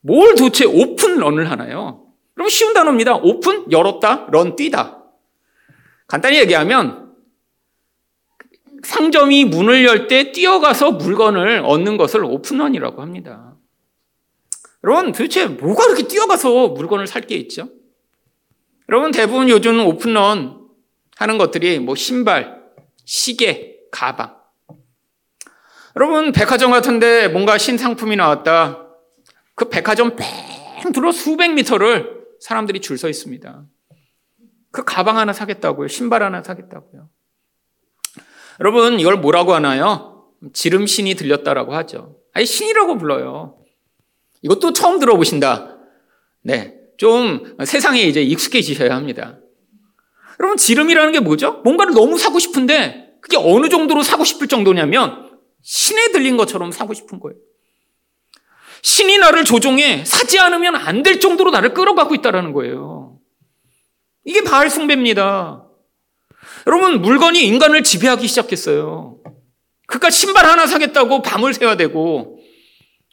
뭘 0.00 0.34
도대체 0.34 0.64
오픈 0.64 1.18
런을 1.18 1.50
하나요? 1.50 2.06
그럼 2.32 2.48
쉬운 2.48 2.72
단어입니다. 2.72 3.16
오픈, 3.16 3.70
열었다, 3.70 4.28
run, 4.30 4.56
뛰다. 4.56 5.04
간단히 6.06 6.38
얘기하면 6.38 7.12
상점이 8.84 9.44
문을 9.44 9.84
열 9.84 10.08
때 10.08 10.32
뛰어가서 10.32 10.92
물건을 10.92 11.60
얻는 11.66 11.98
것을 11.98 12.24
오픈런이라고 12.24 13.02
합니다. 13.02 13.54
여러분, 14.82 15.12
도대체 15.12 15.44
뭐가 15.46 15.84
그렇게 15.88 16.04
뛰어가서 16.08 16.68
물건을 16.68 17.06
살 17.06 17.26
게 17.26 17.34
있죠? 17.36 17.68
여러분, 18.88 19.10
대부분 19.10 19.50
요즘 19.50 19.84
오픈런 19.84 20.68
하는 21.16 21.36
것들이 21.36 21.80
뭐 21.80 21.94
신발, 21.96 22.62
시계, 23.04 23.76
가방. 23.92 24.45
여러분, 25.96 26.32
백화점 26.32 26.70
같은데 26.70 27.28
뭔가 27.28 27.56
신상품이 27.56 28.16
나왔다. 28.16 28.86
그 29.54 29.68
백화점 29.70 30.14
뺑 30.16 30.92
둘러 30.92 31.10
수백 31.10 31.54
미터를 31.54 32.26
사람들이 32.40 32.80
줄 32.80 32.98
서 32.98 33.08
있습니다. 33.08 33.64
그 34.70 34.84
가방 34.84 35.16
하나 35.16 35.32
사겠다고요. 35.32 35.88
신발 35.88 36.22
하나 36.22 36.42
사겠다고요. 36.42 37.08
여러분, 38.60 39.00
이걸 39.00 39.16
뭐라고 39.16 39.54
하나요? 39.54 40.26
지름신이 40.52 41.14
들렸다라고 41.14 41.74
하죠. 41.76 42.18
아니, 42.34 42.44
신이라고 42.44 42.98
불러요. 42.98 43.58
이것도 44.42 44.74
처음 44.74 44.98
들어보신다. 44.98 45.78
네. 46.42 46.74
좀 46.98 47.56
세상에 47.64 48.02
이제 48.02 48.22
익숙해지셔야 48.22 48.94
합니다. 48.94 49.38
여러분, 50.40 50.58
지름이라는 50.58 51.12
게 51.12 51.20
뭐죠? 51.20 51.62
뭔가를 51.64 51.94
너무 51.94 52.18
사고 52.18 52.38
싶은데 52.38 53.14
그게 53.22 53.38
어느 53.38 53.70
정도로 53.70 54.02
사고 54.02 54.24
싶을 54.24 54.46
정도냐면 54.46 55.25
신에 55.66 56.12
들린 56.12 56.36
것처럼 56.36 56.70
사고 56.70 56.94
싶은 56.94 57.18
거예요. 57.18 57.36
신이 58.82 59.18
나를 59.18 59.44
조종해 59.44 60.04
사지 60.04 60.38
않으면 60.38 60.76
안 60.76 61.02
될 61.02 61.18
정도로 61.18 61.50
나를 61.50 61.74
끌어가고 61.74 62.14
있다는 62.14 62.52
거예요. 62.52 63.18
이게 64.24 64.44
바알 64.44 64.70
숭배입니다. 64.70 65.66
여러분, 66.68 67.02
물건이 67.02 67.44
인간을 67.44 67.82
지배하기 67.82 68.28
시작했어요. 68.28 69.18
그깟 69.88 70.12
신발 70.12 70.46
하나 70.46 70.68
사겠다고 70.68 71.22
밤을 71.22 71.52
새야 71.52 71.76
되고, 71.76 72.38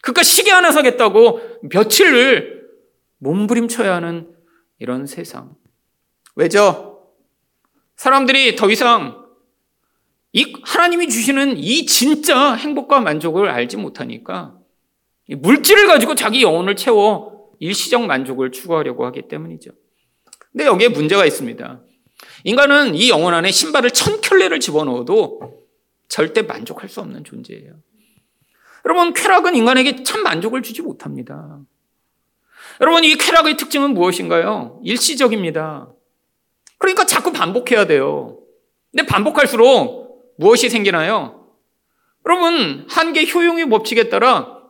그깟 0.03 0.23
시계 0.23 0.51
하나 0.51 0.71
사겠다고 0.71 1.41
며칠을 1.71 2.67
몸부림쳐야 3.17 3.95
하는 3.95 4.31
이런 4.77 5.07
세상. 5.07 5.55
왜죠? 6.35 7.07
사람들이 7.95 8.55
더 8.55 8.69
이상 8.69 9.22
이 10.33 10.51
하나님이 10.63 11.09
주시는 11.09 11.57
이 11.57 11.85
진짜 11.85 12.55
행복과 12.55 12.99
만족을 12.99 13.49
알지 13.49 13.77
못하니까 13.77 14.57
물질을 15.29 15.87
가지고 15.87 16.15
자기 16.15 16.41
영혼을 16.41 16.75
채워 16.75 17.51
일시적 17.59 18.05
만족을 18.05 18.51
추구하려고 18.51 19.05
하기 19.05 19.27
때문이죠. 19.27 19.71
근데 20.51 20.65
여기에 20.65 20.89
문제가 20.89 21.25
있습니다. 21.25 21.81
인간은 22.43 22.95
이 22.95 23.09
영혼 23.09 23.33
안에 23.33 23.51
신발을 23.51 23.91
천 23.91 24.21
켤레를 24.21 24.59
집어넣어도 24.59 25.63
절대 26.09 26.41
만족할 26.41 26.89
수 26.89 26.99
없는 26.99 27.23
존재예요. 27.23 27.73
여러분, 28.85 29.13
쾌락은 29.13 29.55
인간에게 29.55 30.03
참 30.03 30.23
만족을 30.23 30.61
주지 30.61 30.81
못합니다. 30.81 31.59
여러분, 32.81 33.03
이 33.03 33.15
쾌락의 33.15 33.55
특징은 33.55 33.93
무엇인가요? 33.93 34.81
일시적입니다. 34.83 35.89
그러니까 36.77 37.05
자꾸 37.05 37.31
반복해야 37.31 37.87
돼요. 37.87 38.39
근데 38.91 39.05
반복할수록 39.05 40.02
무엇이 40.37 40.69
생기나요? 40.69 41.47
여러분, 42.25 42.85
한계 42.89 43.25
효용의 43.25 43.69
법칙에 43.69 44.09
따라 44.09 44.63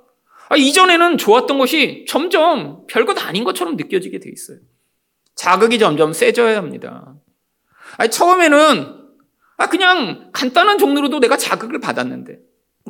아, 0.50 0.56
이전에는 0.56 1.18
좋았던 1.18 1.58
것이 1.58 2.06
점점 2.08 2.86
별것 2.88 3.26
아닌 3.26 3.44
것처럼 3.44 3.76
느껴지게 3.76 4.20
돼 4.20 4.30
있어요. 4.32 4.58
자극이 5.36 5.80
점점 5.80 6.14
세져야 6.14 6.58
합니다. 6.58 7.16
아니, 7.98 8.10
처음에는 8.10 9.04
아, 9.58 9.70
그냥 9.70 10.30
간단한 10.34 10.78
종류로도 10.78 11.20
내가 11.20 11.38
자극을 11.38 11.80
받았는데 11.80 12.40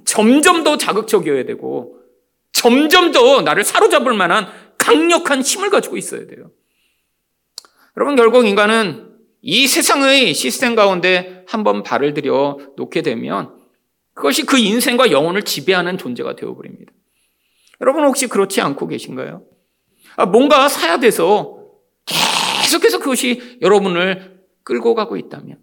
점점 0.05 0.63
더 0.63 0.77
자극적이어야 0.77 1.45
되고 1.45 1.99
점점 2.51 3.11
더 3.11 3.41
나를 3.41 3.63
사로잡을 3.63 4.13
만한 4.13 4.47
강력한 4.77 5.41
힘을 5.41 5.69
가지고 5.69 5.97
있어야 5.97 6.25
돼요. 6.27 6.51
여러분, 7.95 8.15
결국 8.15 8.45
인간은 8.45 9.12
이 9.45 9.67
세상의 9.67 10.33
시스템 10.33 10.73
가운데 10.73 11.43
한번 11.47 11.83
발을 11.83 12.13
들여 12.13 12.59
놓게 12.77 13.01
되면 13.01 13.53
그것이 14.13 14.45
그 14.45 14.57
인생과 14.57 15.11
영혼을 15.11 15.43
지배하는 15.43 15.97
존재가 15.97 16.37
되어버립니다. 16.37 16.93
여러분 17.81 18.05
혹시 18.05 18.27
그렇지 18.27 18.61
않고 18.61 18.87
계신가요? 18.87 19.43
아, 20.15 20.25
뭔가 20.25 20.69
사야 20.69 20.97
돼서 20.97 21.59
계속해서 22.05 22.99
그것이 22.99 23.59
여러분을 23.61 24.45
끌고 24.63 24.95
가고 24.95 25.17
있다면 25.17 25.59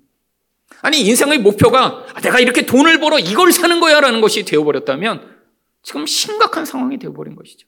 아니, 0.83 1.01
인생의 1.01 1.39
목표가 1.39 2.05
아, 2.15 2.21
내가 2.21 2.39
이렇게 2.39 2.67
돈을 2.67 3.01
벌어 3.01 3.19
이걸 3.19 3.51
사는 3.51 3.81
거야 3.81 4.01
라는 4.01 4.21
것이 4.21 4.45
되어버렸다면 4.45 5.41
지금 5.83 6.05
심각한 6.05 6.67
상황이 6.67 6.99
되어버린 6.99 7.35
것이죠. 7.35 7.67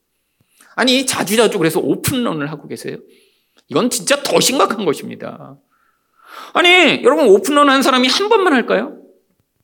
아니, 0.74 1.06
자주자주 1.06 1.56
그래서 1.56 1.80
오픈런을 1.80 2.50
하고 2.50 2.68
계세요. 2.68 2.98
이건 3.68 3.88
진짜 3.88 4.22
더 4.22 4.40
심각한 4.40 4.84
것입니다. 4.84 5.58
아니, 6.52 7.02
여러분 7.02 7.26
오픈런 7.28 7.68
한 7.68 7.82
사람이 7.82 8.08
한 8.08 8.28
번만 8.28 8.52
할까요? 8.52 8.98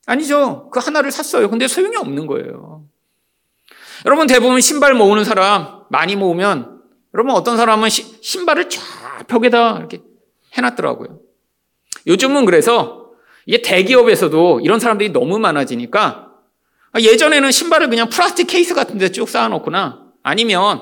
아니죠. 0.07 0.71
그 0.73 0.81
하나를 0.81 1.11
샀어요. 1.11 1.51
근데 1.51 1.69
소용이 1.69 1.97
없는 1.97 2.27
거예요. 2.27 2.85
여러분 4.07 4.27
대부분 4.27 4.61
신발 4.61 4.95
모으는 4.95 5.25
사람 5.25 5.83
많이 5.91 6.17
모으면 6.17 6.81
여러분 7.15 7.35
어떤 7.35 7.57
사람은 7.57 7.89
시, 7.91 8.19
신발을 8.23 8.69
쫙 8.71 9.27
벽에다 9.27 9.77
이렇게 9.79 10.01
해놨더라고요. 10.55 11.19
요즘은 12.07 12.45
그래서 12.45 13.11
이게 13.45 13.61
대기업에서도 13.61 14.61
이런 14.63 14.79
사람들이 14.81 15.11
너무 15.11 15.39
많아지니까 15.39 16.31
예전에는 16.99 17.51
신발을 17.51 17.89
그냥 17.91 18.09
플라스틱 18.09 18.47
케이스 18.47 18.75
같은 18.75 18.99
데 18.99 19.11
쭉 19.11 19.29
쌓아놓거나 19.29 20.05
아니면 20.23 20.81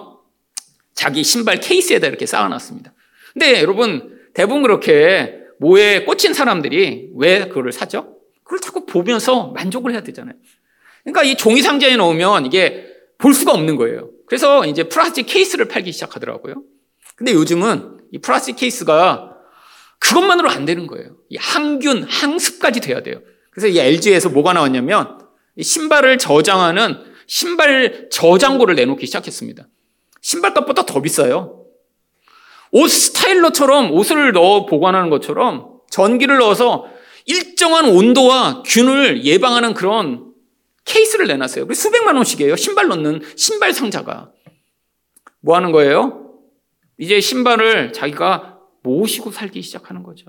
자기 0.95 1.25
신발 1.25 1.59
케이스에다 1.59 2.07
이렇게 2.07 2.27
쌓아놨습니다. 2.27 2.93
근데 3.33 3.61
여러분 3.61 4.19
대부분 4.35 4.63
그렇게 4.63 5.41
모에 5.59 6.05
꽂힌 6.05 6.35
사람들이 6.35 7.11
왜 7.17 7.49
그거를 7.49 7.73
사죠? 7.73 8.17
그걸 8.45 8.61
자꾸 8.61 8.87
보면서 8.87 9.49
만족을 9.49 9.93
해야 9.93 10.03
되잖아요. 10.03 10.35
그러니까 11.05 11.23
이 11.23 11.37
종이 11.37 11.63
상자에 11.63 11.97
넣으면 11.97 12.47
이게 12.47 12.87
볼 13.19 13.33
수가 13.35 13.53
없는 13.53 13.77
거예요. 13.77 14.11
그래서 14.27 14.67
이제 14.67 14.85
플라스틱 14.85 15.27
케이스를 15.27 15.69
팔기 15.69 15.93
시작하더라고요. 15.93 16.63
근데 17.17 17.33
요즘은 17.33 17.99
이 18.13 18.19
플라스틱 18.19 18.57
케이스가 18.57 19.37
그것만으로 19.99 20.51
안 20.51 20.65
되는 20.65 20.87
거예요. 20.87 21.17
이 21.29 21.37
항균, 21.37 22.03
항습까지 22.05 22.81
돼야 22.81 23.03
돼요. 23.03 23.21
그래서 23.51 23.69
이 23.69 23.79
LG에서 23.79 24.29
뭐가 24.29 24.53
나왔냐면 24.53 25.19
신발을 25.61 26.19
저장하는 26.19 26.99
신발 27.27 28.09
저장고를 28.11 28.75
내놓기 28.75 29.07
시작했습니다. 29.07 29.67
신발값보다 30.21 30.85
더 30.85 31.01
비싸요. 31.01 31.66
옷 32.73 32.89
스타일러처럼 32.89 33.93
옷을 33.93 34.33
넣어 34.33 34.67
보관하는 34.67 35.11
것처럼 35.11 35.81
전기를 35.91 36.39
넣어서 36.39 36.87
일정한 37.27 37.87
온도와 37.89 38.63
균을 38.65 39.25
예방하는 39.25 39.75
그런 39.75 40.33
케이스를 40.85 41.27
내놨어요. 41.27 41.67
수백만 41.75 42.17
원씩이에요. 42.17 42.57
신발 42.57 42.89
넣는 42.89 43.21
신발 43.37 43.73
상자가. 43.73 44.31
뭐 45.41 45.57
하는 45.57 45.73
거예요? 45.73 46.31
이제 46.99 47.21
신발을 47.21 47.93
자기가 47.93 48.59
모시고 48.83 49.33
살기 49.33 49.63
시작하는 49.63 50.03
거죠. 50.03 50.27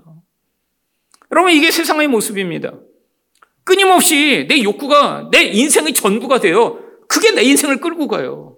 여러분, 1.30 1.52
이게 1.52 1.70
세상의 1.70 2.08
모습입니다. 2.08 2.72
끊임없이 3.64 4.46
내 4.48 4.62
욕구가 4.62 5.28
내 5.30 5.44
인생의 5.44 5.94
전부가 5.94 6.40
돼요. 6.40 6.80
그게 7.08 7.30
내 7.30 7.42
인생을 7.42 7.80
끌고 7.80 8.08
가요. 8.08 8.57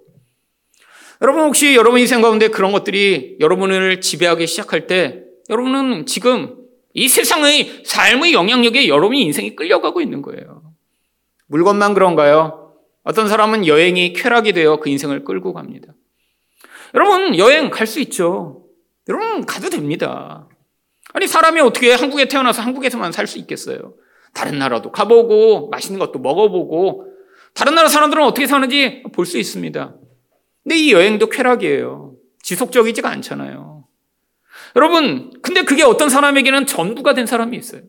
여러분, 1.21 1.43
혹시 1.43 1.75
여러분 1.75 1.99
인생 1.99 2.21
가운데 2.21 2.47
그런 2.47 2.71
것들이 2.71 3.37
여러분을 3.39 4.01
지배하기 4.01 4.47
시작할 4.47 4.87
때 4.87 5.23
여러분은 5.49 6.05
지금 6.07 6.55
이 6.93 7.07
세상의 7.07 7.83
삶의 7.85 8.33
영향력에 8.33 8.87
여러분이 8.87 9.21
인생이 9.23 9.55
끌려가고 9.55 10.01
있는 10.01 10.21
거예요. 10.21 10.63
물건만 11.47 11.93
그런가요? 11.93 12.73
어떤 13.03 13.27
사람은 13.27 13.67
여행이 13.67 14.13
쾌락이 14.13 14.53
되어 14.53 14.77
그 14.79 14.89
인생을 14.89 15.23
끌고 15.23 15.53
갑니다. 15.53 15.93
여러분, 16.95 17.37
여행 17.37 17.69
갈 17.69 17.87
수 17.87 17.99
있죠. 18.01 18.65
여러분, 19.07 19.45
가도 19.45 19.69
됩니다. 19.69 20.47
아니, 21.13 21.27
사람이 21.27 21.59
어떻게 21.61 21.93
한국에 21.93 22.27
태어나서 22.27 22.61
한국에서만 22.61 23.11
살 23.11 23.27
수 23.27 23.37
있겠어요? 23.39 23.93
다른 24.33 24.59
나라도 24.59 24.91
가보고, 24.91 25.69
맛있는 25.69 25.99
것도 25.99 26.19
먹어보고, 26.19 27.05
다른 27.53 27.75
나라 27.75 27.89
사람들은 27.89 28.23
어떻게 28.23 28.47
사는지 28.47 29.03
볼 29.13 29.25
수 29.25 29.37
있습니다. 29.37 29.95
근데 30.63 30.77
이 30.77 30.91
여행도 30.91 31.29
쾌락이에요. 31.29 32.15
지속적이지가 32.43 33.09
않잖아요. 33.09 33.85
여러분, 34.75 35.31
근데 35.41 35.63
그게 35.63 35.83
어떤 35.83 36.09
사람에게는 36.09 36.65
전부가 36.65 37.13
된 37.13 37.25
사람이 37.25 37.57
있어요. 37.57 37.81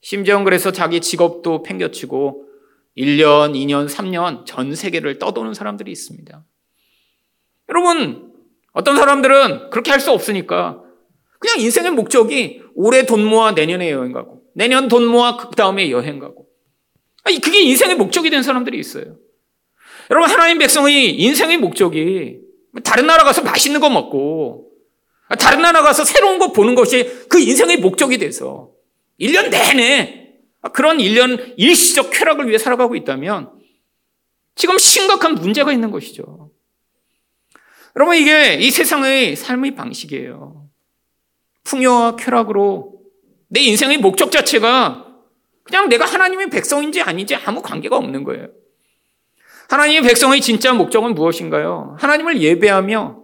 심지어 0.00 0.42
그래서 0.44 0.72
자기 0.72 1.00
직업도 1.00 1.62
팽겨치고 1.62 2.46
1년, 2.96 3.54
2년, 3.54 3.88
3년 3.88 4.44
전 4.44 4.74
세계를 4.74 5.18
떠도는 5.18 5.54
사람들이 5.54 5.90
있습니다. 5.90 6.44
여러분, 7.68 8.32
어떤 8.72 8.96
사람들은 8.96 9.70
그렇게 9.70 9.90
할 9.90 10.00
수 10.00 10.10
없으니까 10.10 10.82
그냥 11.38 11.60
인생의 11.60 11.92
목적이 11.92 12.62
올해 12.74 13.04
돈 13.04 13.24
모아 13.24 13.52
내년에 13.52 13.90
여행 13.90 14.12
가고 14.12 14.42
내년 14.54 14.88
돈 14.88 15.06
모아 15.06 15.36
그 15.36 15.54
다음에 15.56 15.90
여행 15.90 16.18
가고 16.18 16.46
아니 17.24 17.40
그게 17.40 17.60
인생의 17.62 17.96
목적이 17.96 18.30
된 18.30 18.42
사람들이 18.42 18.78
있어요. 18.78 19.16
여러분 20.10 20.30
하나님 20.30 20.58
백성의 20.58 21.20
인생의 21.20 21.58
목적이 21.58 22.40
다른 22.84 23.06
나라 23.06 23.24
가서 23.24 23.42
맛있는 23.42 23.80
거 23.80 23.90
먹고 23.90 24.70
다른 25.38 25.62
나라 25.62 25.82
가서 25.82 26.04
새로운 26.04 26.38
거 26.38 26.52
보는 26.52 26.74
것이 26.74 27.26
그 27.28 27.38
인생의 27.38 27.78
목적이 27.78 28.18
돼서 28.18 28.70
1년 29.20 29.50
내내 29.50 30.22
그런 30.72 30.98
1년 30.98 31.54
일시적 31.56 32.10
쾌락을 32.10 32.48
위해 32.48 32.58
살아가고 32.58 32.96
있다면 32.96 33.50
지금 34.54 34.78
심각한 34.78 35.34
문제가 35.34 35.72
있는 35.72 35.90
것이죠. 35.90 36.50
여러분, 37.96 38.16
이게 38.16 38.54
이 38.54 38.70
세상의 38.70 39.36
삶의 39.36 39.74
방식이에요. 39.74 40.66
풍요와 41.64 42.16
쾌락으로 42.16 43.00
내 43.48 43.60
인생의 43.60 43.98
목적 43.98 44.30
자체가 44.30 45.06
그냥 45.62 45.88
내가 45.88 46.04
하나님의 46.04 46.50
백성인지 46.50 47.02
아닌지 47.02 47.34
아무 47.36 47.62
관계가 47.62 47.96
없는 47.96 48.24
거예요. 48.24 48.48
하나님의 49.68 50.02
백성의 50.02 50.40
진짜 50.40 50.72
목적은 50.72 51.14
무엇인가요? 51.14 51.96
하나님을 51.98 52.40
예배하며 52.40 53.22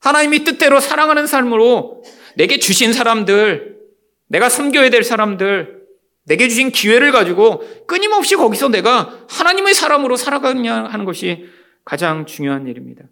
하나님이 0.00 0.44
뜻대로 0.44 0.80
사랑하는 0.80 1.26
삶으로 1.26 2.02
내게 2.36 2.58
주신 2.58 2.92
사람들, 2.92 3.78
내가 4.26 4.48
섬겨야 4.48 4.90
될 4.90 5.04
사람들, 5.04 5.82
내게 6.24 6.48
주신 6.48 6.70
기회를 6.70 7.12
가지고 7.12 7.62
끊임없이 7.86 8.36
거기서 8.36 8.68
내가 8.68 9.26
하나님의 9.28 9.74
사람으로 9.74 10.16
살아가냐 10.16 10.84
하는 10.84 11.04
것이 11.04 11.46
가장 11.84 12.26
중요한 12.26 12.66
일입니다. 12.66 13.04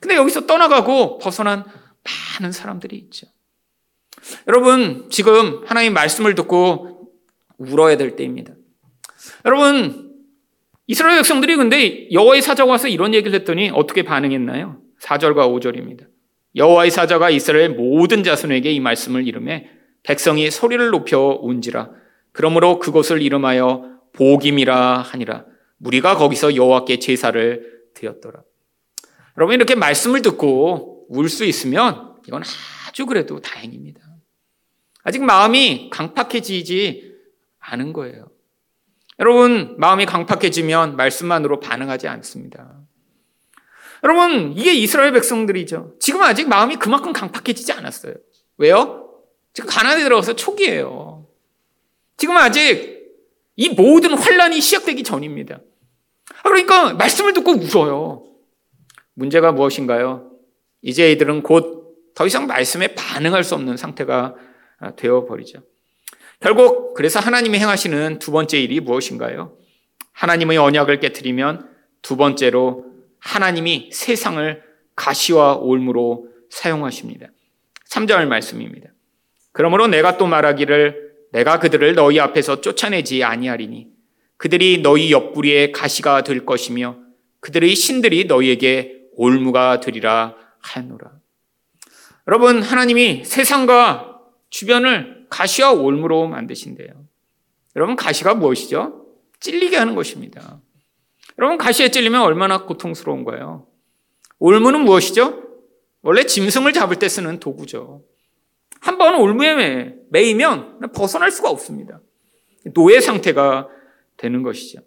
근데 0.00 0.16
여기서 0.16 0.46
떠나가고 0.46 1.18
벗어난 1.18 1.64
많은 2.40 2.52
사람들이 2.52 2.96
있죠. 2.96 3.26
여러분, 4.48 5.08
지금 5.10 5.62
하나님 5.66 5.94
말씀을 5.94 6.34
듣고 6.34 7.12
울어야 7.58 7.96
될 7.96 8.16
때입니다. 8.16 8.52
여러분, 9.44 10.11
이스라엘 10.92 11.16
백성들이 11.20 11.56
근데 11.56 12.12
여호와의 12.12 12.42
사자가 12.42 12.70
와서 12.70 12.86
이런 12.86 13.14
얘기를 13.14 13.34
했더니 13.34 13.70
어떻게 13.72 14.02
반응했나요? 14.02 14.76
4절과 15.00 15.48
5절입니다. 15.48 16.06
여호와의 16.54 16.90
사자가 16.90 17.30
이스라엘 17.30 17.70
모든 17.70 18.22
자손에게 18.22 18.70
이 18.70 18.78
말씀을 18.78 19.26
이름해 19.26 19.70
백성이 20.02 20.50
소리를 20.50 20.90
높여 20.90 21.38
운지라 21.40 21.88
그러므로 22.32 22.78
그곳을 22.78 23.22
이름하여 23.22 24.00
복임이라 24.12 24.98
하니라. 24.98 25.46
무리가 25.78 26.16
거기서 26.16 26.56
여호와께 26.56 26.98
제사를 26.98 27.72
드렸더라. 27.94 28.42
여러분 29.38 29.54
이렇게 29.54 29.74
말씀을 29.74 30.20
듣고 30.20 31.06
울 31.08 31.26
수 31.28 31.46
있으면 31.46 32.16
이건 32.28 32.42
아주 32.86 33.06
그래도 33.06 33.40
다행입니다. 33.40 33.98
아직 35.04 35.22
마음이 35.24 35.88
강팍해지지 35.90 37.14
않은 37.60 37.94
거예요. 37.94 38.31
여러분 39.18 39.76
마음이 39.78 40.06
강팍해지면 40.06 40.96
말씀만으로 40.96 41.60
반응하지 41.60 42.08
않습니다. 42.08 42.80
여러분 44.04 44.54
이게 44.56 44.72
이스라엘 44.74 45.12
백성들이죠. 45.12 45.94
지금 46.00 46.22
아직 46.22 46.48
마음이 46.48 46.76
그만큼 46.76 47.12
강팍해지지 47.12 47.72
않았어요. 47.72 48.14
왜요? 48.58 49.08
지금 49.54 49.68
가나안에 49.68 50.02
들어가서 50.02 50.34
초기예요. 50.34 51.26
지금 52.16 52.36
아직 52.36 53.02
이 53.56 53.68
모든 53.68 54.14
환란이 54.14 54.60
시작되기 54.60 55.02
전입니다. 55.02 55.60
아, 56.42 56.48
그러니까 56.48 56.94
말씀을 56.94 57.32
듣고 57.32 57.52
울어요. 57.52 58.24
문제가 59.14 59.52
무엇인가요? 59.52 60.30
이제 60.82 61.12
이들은 61.12 61.42
곧 61.42 61.82
더 62.14 62.26
이상 62.26 62.46
말씀에 62.46 62.94
반응할 62.94 63.44
수 63.44 63.54
없는 63.54 63.76
상태가 63.76 64.34
아, 64.78 64.94
되어버리죠. 64.96 65.62
결국 66.42 66.94
그래서 66.94 67.20
하나님이 67.20 67.58
행하시는 67.58 68.18
두 68.18 68.32
번째 68.32 68.60
일이 68.60 68.80
무엇인가요? 68.80 69.56
하나님의 70.12 70.58
언약을 70.58 70.98
깨뜨리면 70.98 71.70
두 72.02 72.16
번째로 72.16 72.84
하나님이 73.20 73.90
세상을 73.92 74.62
가시와 74.96 75.54
올무로 75.54 76.28
사용하십니다. 76.50 77.28
3절 77.88 78.26
말씀입니다. 78.26 78.90
그러므로 79.52 79.86
내가 79.86 80.16
또 80.18 80.26
말하기를 80.26 81.12
내가 81.32 81.60
그들을 81.60 81.94
너희 81.94 82.18
앞에서 82.18 82.60
쫓아내지 82.60 83.22
아니하리니 83.22 83.86
그들이 84.36 84.82
너희 84.82 85.12
옆구리에 85.12 85.70
가시가 85.70 86.24
될 86.24 86.44
것이며 86.44 86.96
그들의 87.40 87.74
신들이 87.76 88.24
너희에게 88.24 89.02
올무가 89.14 89.78
되리라 89.78 90.34
하노라. 90.60 91.12
여러분 92.26 92.62
하나님이 92.62 93.24
세상과 93.24 94.11
주변을 94.52 95.26
가시와 95.30 95.72
올무로 95.72 96.28
만드신대요. 96.28 96.88
여러분, 97.74 97.96
가시가 97.96 98.34
무엇이죠? 98.34 99.06
찔리게 99.40 99.78
하는 99.78 99.94
것입니다. 99.94 100.60
여러분, 101.38 101.56
가시에 101.56 101.90
찔리면 101.90 102.20
얼마나 102.20 102.64
고통스러운가요? 102.66 103.66
올무는 104.38 104.82
무엇이죠? 104.84 105.42
원래 106.02 106.24
짐승을 106.24 106.72
잡을 106.74 106.96
때 106.96 107.08
쓰는 107.08 107.40
도구죠. 107.40 108.04
한 108.80 108.98
번 108.98 109.14
올무에 109.14 109.94
매이면 110.10 110.80
벗어날 110.94 111.30
수가 111.30 111.48
없습니다. 111.48 112.00
노예 112.74 113.00
상태가 113.00 113.68
되는 114.18 114.42
것이죠. 114.42 114.80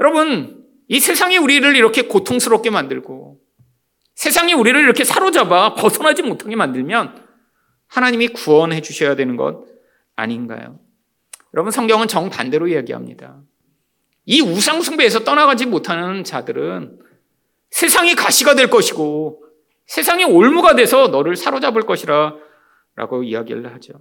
여러분, 0.00 0.64
이 0.88 0.98
세상이 0.98 1.36
우리를 1.36 1.76
이렇게 1.76 2.02
고통스럽게 2.02 2.70
만들고 2.70 3.40
세상이 4.16 4.54
우리를 4.54 4.80
이렇게 4.80 5.04
사로잡아 5.04 5.74
벗어나지 5.74 6.22
못하게 6.22 6.56
만들면 6.56 7.23
하나님이 7.94 8.28
구원해 8.28 8.80
주셔야 8.80 9.14
되는 9.14 9.36
것 9.36 9.64
아닌가요? 10.16 10.80
여러분, 11.54 11.70
성경은 11.70 12.08
정반대로 12.08 12.66
이야기합니다. 12.66 13.40
이 14.26 14.40
우상 14.40 14.82
숭배에서 14.82 15.22
떠나가지 15.22 15.66
못하는 15.66 16.24
자들은 16.24 16.98
세상이 17.70 18.16
가시가 18.16 18.56
될 18.56 18.68
것이고 18.68 19.44
세상이 19.86 20.24
올무가 20.24 20.74
돼서 20.74 21.06
너를 21.08 21.36
사로잡을 21.36 21.82
것이라 21.82 22.34
라고 22.96 23.22
이야기를 23.22 23.72
하죠. 23.74 23.92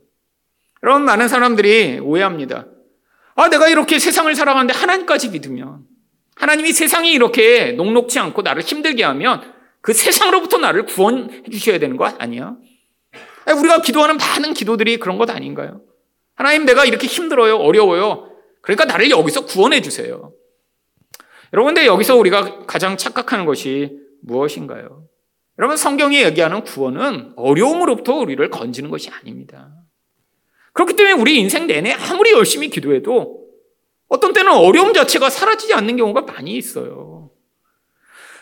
여러분, 0.82 1.06
많은 1.06 1.28
사람들이 1.28 2.00
오해합니다. 2.00 2.66
아, 3.36 3.50
내가 3.50 3.68
이렇게 3.68 4.00
세상을 4.00 4.34
살아가는데 4.34 4.74
하나님까지 4.74 5.30
믿으면 5.30 5.84
하나님이 6.36 6.72
세상이 6.74 7.14
이렇게 7.14 7.74
녹록치 7.74 8.18
않고 8.18 8.42
나를 8.42 8.64
힘들게 8.64 9.04
하면 9.04 9.54
그 9.82 9.94
세상으로부터 9.94 10.58
나를 10.58 10.86
구원해 10.86 11.44
주셔야 11.44 11.78
되는 11.78 11.96
거 11.96 12.06
아니야? 12.06 12.56
우리가 13.52 13.82
기도하는 13.82 14.18
많은 14.18 14.54
기도들이 14.54 14.98
그런 14.98 15.18
것 15.18 15.30
아닌가요? 15.30 15.82
하나님 16.36 16.66
내가 16.66 16.86
이렇게 16.86 17.08
힘들어요, 17.08 17.58
어려워요. 17.58 18.30
그러니까 18.62 18.86
나를 18.86 19.10
여기서 19.12 19.46
구원해 19.46 19.82
주세요. 19.82 20.32
여러분, 21.52 21.74
근데 21.74 21.86
여기서 21.86 22.16
우리가 22.16 22.66
가장 22.66 22.98
착각하는 22.98 23.46
것이 23.46 24.00
무엇인가요? 24.22 25.04
여러분, 25.60 25.78
성경이 25.78 26.24
얘기하는 26.24 26.64
구원은 26.64 27.34
어려움으로부터 27.36 28.16
우리를 28.16 28.50
건지는 28.50 28.90
것이 28.90 29.10
아닙니다. 29.10 29.72
그렇기 30.74 30.96
때문에 30.96 31.14
우리 31.22 31.38
인생 31.40 31.68
내내 31.68 31.92
아무리 31.92 32.32
열심히 32.32 32.70
기도해도 32.70 33.44
어떤 34.08 34.34
때는 34.34 34.52
어려움 34.52 34.94
자체가 34.94 35.30
사라지지 35.30 35.74
않는 35.76 35.98
경우가 35.98 36.22
많이 36.22 36.56
있어요. 36.56 37.30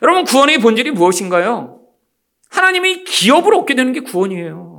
여러분, 0.02 0.24
구원의 0.24 0.60
본질이 0.60 0.92
무엇인가요? 0.92 1.82
하나님이 2.50 3.04
기업을 3.04 3.54
얻게 3.56 3.76
되는 3.76 3.92
게 3.92 4.00
구원이에요. 4.00 4.71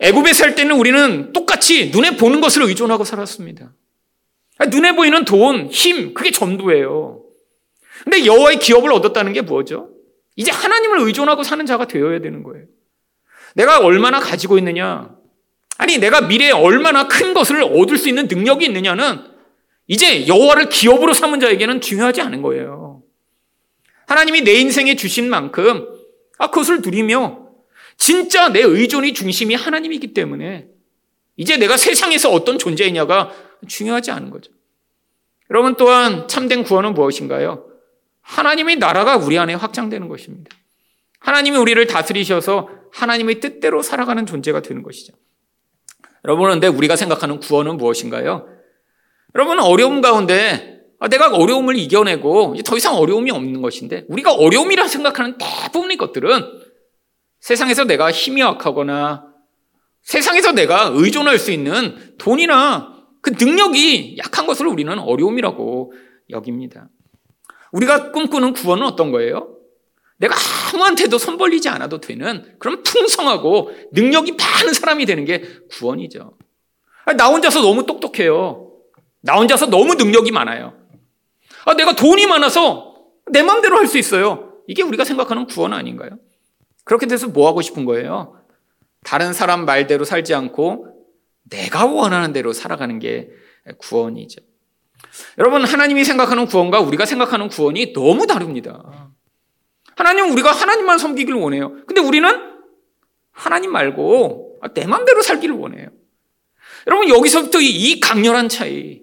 애굽에 0.00 0.32
살 0.32 0.54
때는 0.54 0.76
우리는 0.76 1.32
똑같이 1.32 1.90
눈에 1.90 2.16
보는 2.16 2.40
것을 2.40 2.62
의존하고 2.62 3.04
살았습니다. 3.04 3.72
눈에 4.70 4.92
보이는 4.94 5.24
돈, 5.24 5.68
힘, 5.68 6.14
그게 6.14 6.30
전부예요. 6.30 7.22
근데 8.04 8.26
여호와의 8.26 8.58
기업을 8.58 8.92
얻었다는 8.92 9.32
게 9.32 9.40
뭐죠? 9.40 9.90
이제 10.36 10.50
하나님을 10.50 11.00
의존하고 11.00 11.42
사는 11.42 11.64
자가 11.64 11.86
되어야 11.86 12.20
되는 12.20 12.42
거예요. 12.42 12.66
내가 13.54 13.78
얼마나 13.78 14.20
가지고 14.20 14.58
있느냐? 14.58 15.10
아니, 15.78 15.98
내가 15.98 16.22
미래에 16.22 16.50
얼마나 16.50 17.08
큰 17.08 17.34
것을 17.34 17.62
얻을 17.62 17.96
수 17.96 18.08
있는 18.08 18.26
능력이 18.26 18.64
있느냐는 18.66 19.20
이제 19.86 20.26
여호와를 20.26 20.68
기업으로 20.68 21.12
삼은 21.12 21.40
자에게는 21.40 21.80
중요하지 21.80 22.20
않은 22.22 22.42
거예요. 22.42 23.02
하나님이 24.06 24.42
내 24.42 24.54
인생에 24.54 24.96
주신 24.96 25.28
만큼 25.30 25.86
아, 26.38 26.48
그것을 26.48 26.80
누리며 26.80 27.43
진짜 27.96 28.48
내 28.48 28.60
의존이 28.60 29.14
중심이 29.14 29.54
하나님이기 29.54 30.14
때문에 30.14 30.68
이제 31.36 31.56
내가 31.56 31.76
세상에서 31.76 32.30
어떤 32.30 32.58
존재이냐가 32.58 33.32
중요하지 33.66 34.10
않은 34.10 34.30
거죠. 34.30 34.52
여러분 35.50 35.74
또한 35.76 36.28
참된 36.28 36.62
구원은 36.64 36.94
무엇인가요? 36.94 37.66
하나님의 38.22 38.76
나라가 38.76 39.16
우리 39.16 39.38
안에 39.38 39.54
확장되는 39.54 40.08
것입니다. 40.08 40.50
하나님이 41.20 41.56
우리를 41.56 41.86
다스리셔서 41.86 42.68
하나님의 42.92 43.40
뜻대로 43.40 43.82
살아가는 43.82 44.24
존재가 44.26 44.62
되는 44.62 44.82
것이죠. 44.82 45.12
여러분, 46.24 46.50
근데 46.50 46.66
우리가 46.68 46.96
생각하는 46.96 47.40
구원은 47.40 47.76
무엇인가요? 47.76 48.48
여러분, 49.34 49.58
어려움 49.60 50.00
가운데 50.00 50.74
아, 51.00 51.08
내가 51.08 51.28
어려움을 51.28 51.76
이겨내고 51.76 52.54
더 52.64 52.76
이상 52.76 52.94
어려움이 52.96 53.30
없는 53.30 53.60
것인데 53.60 54.04
우리가 54.08 54.32
어려움이라 54.32 54.88
생각하는 54.88 55.36
대부분의 55.38 55.98
것들은 55.98 56.63
세상에서 57.44 57.84
내가 57.84 58.10
힘이 58.10 58.40
약하거나 58.40 59.26
세상에서 60.00 60.52
내가 60.52 60.90
의존할 60.94 61.38
수 61.38 61.50
있는 61.50 62.14
돈이나 62.16 62.94
그 63.20 63.34
능력이 63.38 64.16
약한 64.16 64.46
것을 64.46 64.66
우리는 64.66 64.98
어려움이라고 64.98 65.92
여깁니다. 66.30 66.88
우리가 67.72 68.12
꿈꾸는 68.12 68.54
구원은 68.54 68.86
어떤 68.86 69.12
거예요? 69.12 69.58
내가 70.16 70.34
아무한테도 70.72 71.18
손 71.18 71.36
벌리지 71.36 71.68
않아도 71.68 72.00
되는 72.00 72.56
그런 72.58 72.82
풍성하고 72.82 73.72
능력이 73.92 74.32
많은 74.32 74.72
사람이 74.72 75.04
되는 75.04 75.26
게 75.26 75.44
구원이죠. 75.70 76.38
나 77.18 77.26
혼자서 77.26 77.60
너무 77.60 77.84
똑똑해요. 77.84 78.72
나 79.20 79.34
혼자서 79.36 79.66
너무 79.66 79.96
능력이 79.96 80.30
많아요. 80.32 80.78
아, 81.66 81.74
내가 81.74 81.94
돈이 81.94 82.26
많아서 82.26 82.94
내 83.30 83.42
마음대로 83.42 83.76
할 83.76 83.86
수 83.86 83.98
있어요. 83.98 84.62
이게 84.66 84.82
우리가 84.82 85.04
생각하는 85.04 85.44
구원 85.44 85.74
아닌가요? 85.74 86.18
그렇게 86.84 87.06
돼서 87.06 87.28
뭐 87.28 87.48
하고 87.48 87.62
싶은 87.62 87.84
거예요? 87.84 88.38
다른 89.04 89.32
사람 89.32 89.64
말대로 89.64 90.04
살지 90.04 90.34
않고 90.34 90.88
내가 91.44 91.86
원하는 91.86 92.32
대로 92.32 92.52
살아가는 92.52 92.98
게 92.98 93.30
구원이죠. 93.78 94.40
여러분, 95.38 95.64
하나님이 95.64 96.04
생각하는 96.04 96.46
구원과 96.46 96.80
우리가 96.80 97.06
생각하는 97.06 97.48
구원이 97.48 97.92
너무 97.92 98.26
다릅니다. 98.26 99.12
하나님은 99.96 100.32
우리가 100.32 100.52
하나님만 100.52 100.98
섬기기를 100.98 101.38
원해요. 101.38 101.76
근데 101.86 102.00
우리는 102.00 102.28
하나님 103.30 103.72
말고 103.72 104.60
내 104.74 104.86
마음대로 104.86 105.22
살기를 105.22 105.54
원해요. 105.54 105.88
여러분, 106.86 107.08
여기서부터 107.08 107.60
이 107.60 108.00
강렬한 108.00 108.48
차이. 108.48 109.02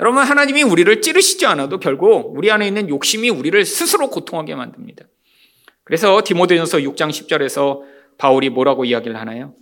여러분, 0.00 0.22
하나님이 0.22 0.62
우리를 0.62 1.00
찌르시지 1.00 1.46
않아도 1.46 1.78
결국 1.78 2.36
우리 2.36 2.50
안에 2.50 2.66
있는 2.66 2.88
욕심이 2.88 3.30
우리를 3.30 3.64
스스로 3.64 4.10
고통하게 4.10 4.54
만듭니다. 4.54 5.04
그래서 5.84 6.22
디모데전서 6.24 6.78
6장 6.78 7.10
10절에서 7.10 7.82
바울이 8.18 8.48
뭐라고 8.50 8.84
이야기를 8.84 9.16
하나요? 9.18 9.54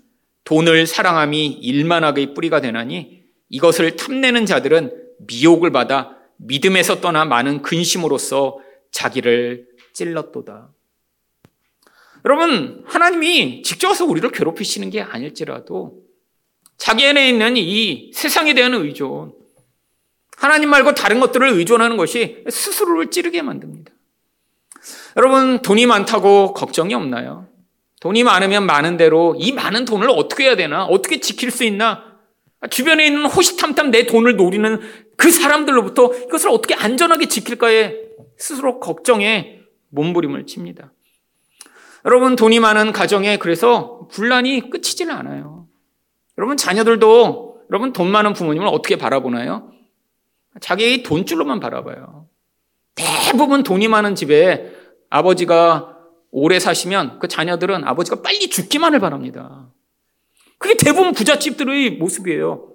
돈을 0.44 0.86
사랑함이 0.86 1.46
일만하게 1.46 2.34
뿌리가 2.34 2.60
되나니 2.60 3.22
이것을 3.48 3.96
탐내는 3.96 4.46
자들은 4.46 4.90
미혹을 5.26 5.70
받아 5.72 6.16
믿음에서 6.38 7.00
떠나 7.00 7.24
많은 7.24 7.62
근심으로써 7.62 8.58
자기를 8.90 9.66
찔렀도다. 9.92 10.70
여러분, 12.24 12.84
하나님이 12.86 13.62
직접 13.62 13.88
와서 13.88 14.04
우리를 14.04 14.30
괴롭히시는 14.30 14.90
게 14.90 15.02
아닐지라도 15.02 16.02
자기 16.76 17.06
안에 17.06 17.28
있는 17.28 17.56
이 17.56 18.12
세상에 18.14 18.54
대한 18.54 18.74
의존, 18.74 19.34
하나님 20.36 20.70
말고 20.70 20.94
다른 20.94 21.20
것들을 21.20 21.48
의존하는 21.48 21.96
것이 21.96 22.44
스스로를 22.48 23.10
찌르게 23.10 23.42
만듭니다. 23.42 23.92
여러분, 25.16 25.60
돈이 25.62 25.86
많다고 25.86 26.54
걱정이 26.54 26.94
없나요? 26.94 27.46
돈이 28.00 28.24
많으면 28.24 28.66
많은 28.66 28.96
대로 28.96 29.36
이 29.38 29.52
많은 29.52 29.84
돈을 29.84 30.10
어떻게 30.10 30.44
해야 30.44 30.56
되나? 30.56 30.84
어떻게 30.84 31.20
지킬 31.20 31.50
수 31.50 31.64
있나? 31.64 32.04
주변에 32.70 33.06
있는 33.06 33.26
호시탐탐 33.26 33.90
내 33.90 34.06
돈을 34.06 34.36
노리는 34.36 34.80
그 35.16 35.30
사람들로부터 35.30 36.12
이것을 36.26 36.50
어떻게 36.50 36.74
안전하게 36.74 37.26
지킬까에 37.26 37.96
스스로 38.36 38.80
걱정에 38.80 39.60
몸부림을 39.90 40.46
칩니다. 40.46 40.92
여러분, 42.04 42.34
돈이 42.34 42.58
많은 42.58 42.92
가정에 42.92 43.36
그래서 43.36 44.08
분란이 44.10 44.70
끝이질 44.70 45.10
않아요. 45.10 45.68
여러분, 46.38 46.56
자녀들도 46.56 47.62
여러분, 47.70 47.92
돈 47.92 48.10
많은 48.10 48.32
부모님을 48.32 48.66
어떻게 48.66 48.96
바라보나요? 48.96 49.70
자기 50.60 51.02
돈줄로만 51.02 51.60
바라봐요. 51.60 52.26
대부분 52.94 53.62
돈이 53.62 53.88
많은 53.88 54.14
집에 54.14 54.81
아버지가 55.12 55.98
오래 56.30 56.58
사시면 56.58 57.18
그 57.18 57.28
자녀들은 57.28 57.84
아버지가 57.84 58.22
빨리 58.22 58.48
죽기만을 58.48 58.98
바랍니다. 58.98 59.70
그게 60.56 60.74
대부분 60.74 61.12
부잣집들의 61.12 61.90
모습이에요. 61.92 62.70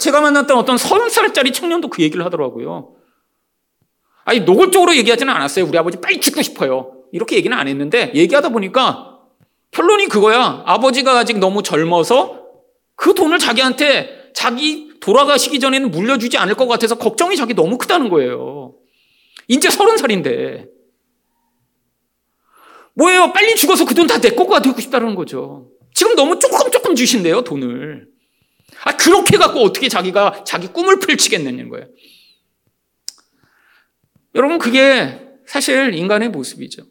제가 0.00 0.20
만났던 0.20 0.56
어떤 0.56 0.76
서른 0.76 1.08
살짜리 1.08 1.52
청년도 1.52 1.90
그 1.90 2.02
얘기를 2.02 2.24
하더라고요. 2.24 2.96
아니, 4.24 4.40
노골적으로 4.40 4.96
얘기하지는 4.96 5.32
않았어요. 5.32 5.66
우리 5.66 5.78
아버지 5.78 6.00
빨리 6.00 6.20
죽고 6.20 6.42
싶어요. 6.42 7.04
이렇게 7.12 7.36
얘기는 7.36 7.56
안 7.56 7.68
했는데, 7.68 8.10
얘기하다 8.16 8.48
보니까 8.48 9.20
결론이 9.70 10.08
그거야. 10.08 10.64
아버지가 10.66 11.18
아직 11.18 11.38
너무 11.38 11.62
젊어서 11.62 12.42
그 12.96 13.14
돈을 13.14 13.38
자기한테 13.38 14.32
자기 14.34 14.98
돌아가시기 14.98 15.60
전에는 15.60 15.92
물려주지 15.92 16.38
않을 16.38 16.56
것 16.56 16.66
같아서 16.66 16.96
걱정이 16.96 17.36
자기 17.36 17.54
너무 17.54 17.78
크다는 17.78 18.08
거예요. 18.08 18.74
이제 19.46 19.70
서른 19.70 19.96
살인데. 19.96 20.73
뭐예요? 22.94 23.32
빨리 23.32 23.54
죽어서 23.56 23.84
그 23.84 23.94
돈 23.94 24.06
다내 24.06 24.30
거가 24.30 24.60
되고 24.62 24.80
싶다는 24.80 25.14
거죠. 25.14 25.70
지금 25.94 26.16
너무 26.16 26.38
조금 26.38 26.70
조금 26.70 26.94
주신대요, 26.94 27.42
돈을. 27.42 28.08
아, 28.84 28.96
그렇게 28.96 29.36
갖고 29.36 29.60
어떻게 29.60 29.88
자기가 29.88 30.44
자기 30.44 30.66
꿈을 30.68 30.98
펼치겠느냐는 30.98 31.68
거예요. 31.68 31.86
여러분, 34.34 34.58
그게 34.58 35.20
사실 35.46 35.94
인간의 35.94 36.30
모습이죠. 36.30 36.82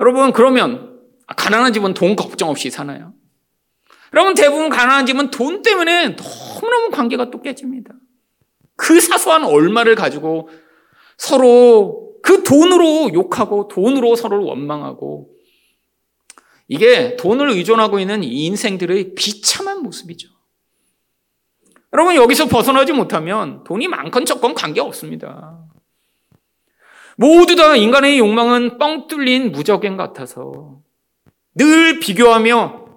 여러분, 0.00 0.32
그러면 0.32 1.00
가난한 1.36 1.72
집은 1.72 1.94
돈 1.94 2.16
걱정 2.16 2.48
없이 2.48 2.70
사나요? 2.70 3.14
여러분, 4.12 4.34
대부분 4.34 4.68
가난한 4.68 5.06
집은 5.06 5.30
돈 5.30 5.62
때문에 5.62 6.16
너무너무 6.16 6.90
관계가 6.90 7.30
또 7.30 7.40
깨집니다. 7.42 7.94
그 8.76 9.00
사소한 9.00 9.44
얼마를 9.44 9.94
가지고 9.94 10.48
서로 11.16 12.07
그 12.28 12.42
돈으로 12.42 13.14
욕하고 13.14 13.68
돈으로 13.68 14.14
서로를 14.14 14.44
원망하고 14.44 15.30
이게 16.68 17.16
돈을 17.16 17.48
의존하고 17.48 17.98
있는 18.00 18.22
인생들의 18.22 19.14
비참한 19.14 19.82
모습이죠. 19.82 20.28
여러분, 21.94 22.16
여기서 22.16 22.48
벗어나지 22.48 22.92
못하면 22.92 23.64
돈이 23.64 23.88
많건 23.88 24.26
적건 24.26 24.52
관계 24.52 24.82
없습니다. 24.82 25.58
모두 27.16 27.56
다 27.56 27.76
인간의 27.76 28.18
욕망은 28.18 28.76
뻥 28.76 29.06
뚫린 29.06 29.50
무적행 29.50 29.96
같아서 29.96 30.82
늘 31.54 31.98
비교하며 31.98 32.88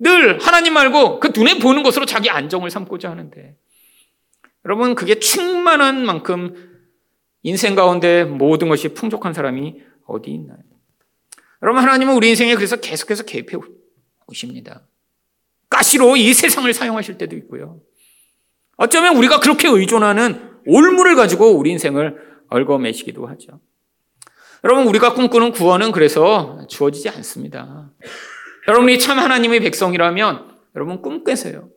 늘 0.00 0.38
하나님 0.40 0.74
말고 0.74 1.20
그 1.20 1.32
눈에 1.34 1.58
보는 1.58 1.82
것으로 1.84 2.04
자기 2.04 2.28
안정을 2.28 2.68
삼고자 2.68 3.10
하는데 3.10 3.56
여러분, 4.66 4.94
그게 4.94 5.18
충만한 5.18 6.04
만큼 6.04 6.73
인생 7.44 7.74
가운데 7.74 8.24
모든 8.24 8.68
것이 8.68 8.88
풍족한 8.88 9.32
사람이 9.32 9.80
어디 10.06 10.30
있나요? 10.32 10.58
여러분, 11.62 11.82
하나님은 11.82 12.14
우리 12.14 12.30
인생에 12.30 12.56
그래서 12.56 12.76
계속해서 12.76 13.22
개입해 13.24 13.56
오십니다. 14.26 14.82
가시로 15.70 16.16
이 16.16 16.34
세상을 16.34 16.72
사용하실 16.72 17.18
때도 17.18 17.36
있고요. 17.36 17.80
어쩌면 18.76 19.16
우리가 19.16 19.40
그렇게 19.40 19.68
의존하는 19.68 20.40
올물을 20.66 21.14
가지고 21.14 21.56
우리 21.56 21.70
인생을 21.70 22.18
얽어매시기도 22.48 23.26
하죠. 23.26 23.60
여러분, 24.64 24.86
우리가 24.88 25.14
꿈꾸는 25.14 25.52
구원은 25.52 25.92
그래서 25.92 26.66
주어지지 26.68 27.10
않습니다. 27.10 27.92
여러분이 28.66 28.98
참 28.98 29.18
하나님의 29.18 29.60
백성이라면 29.60 30.54
여러분 30.74 31.02
꿈 31.02 31.24
깨세요. 31.24 31.68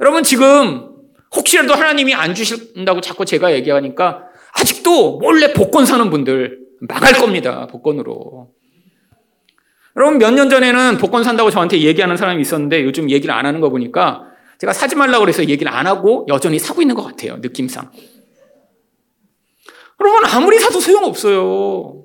여러분 0.00 0.22
지금 0.22 0.90
혹시라도 1.34 1.74
하나님이 1.74 2.14
안 2.14 2.34
주신다고 2.34 3.00
자꾸 3.00 3.24
제가 3.24 3.54
얘기하니까 3.54 4.29
아직도 4.52 5.18
몰래 5.18 5.52
복권 5.52 5.86
사는 5.86 6.08
분들 6.10 6.58
망할 6.80 7.12
겁니다. 7.14 7.66
복권으로. 7.66 8.52
여러분 9.96 10.18
몇 10.18 10.30
년 10.32 10.48
전에는 10.48 10.98
복권 10.98 11.24
산다고 11.24 11.50
저한테 11.50 11.80
얘기하는 11.80 12.16
사람이 12.16 12.40
있었는데 12.42 12.84
요즘 12.84 13.10
얘기를 13.10 13.34
안 13.34 13.44
하는 13.46 13.60
거 13.60 13.70
보니까 13.70 14.24
제가 14.58 14.72
사지 14.72 14.94
말라고 14.94 15.20
그래서 15.24 15.44
얘기를 15.46 15.72
안 15.72 15.86
하고 15.86 16.26
여전히 16.28 16.58
사고 16.58 16.80
있는 16.82 16.94
것 16.94 17.02
같아요. 17.02 17.36
느낌상. 17.38 17.90
여러분 20.00 20.24
아무리 20.26 20.58
사도 20.58 20.80
소용없어요. 20.80 22.04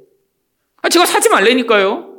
아, 0.81 0.89
제가 0.89 1.05
사지 1.05 1.29
말라니까요. 1.29 2.11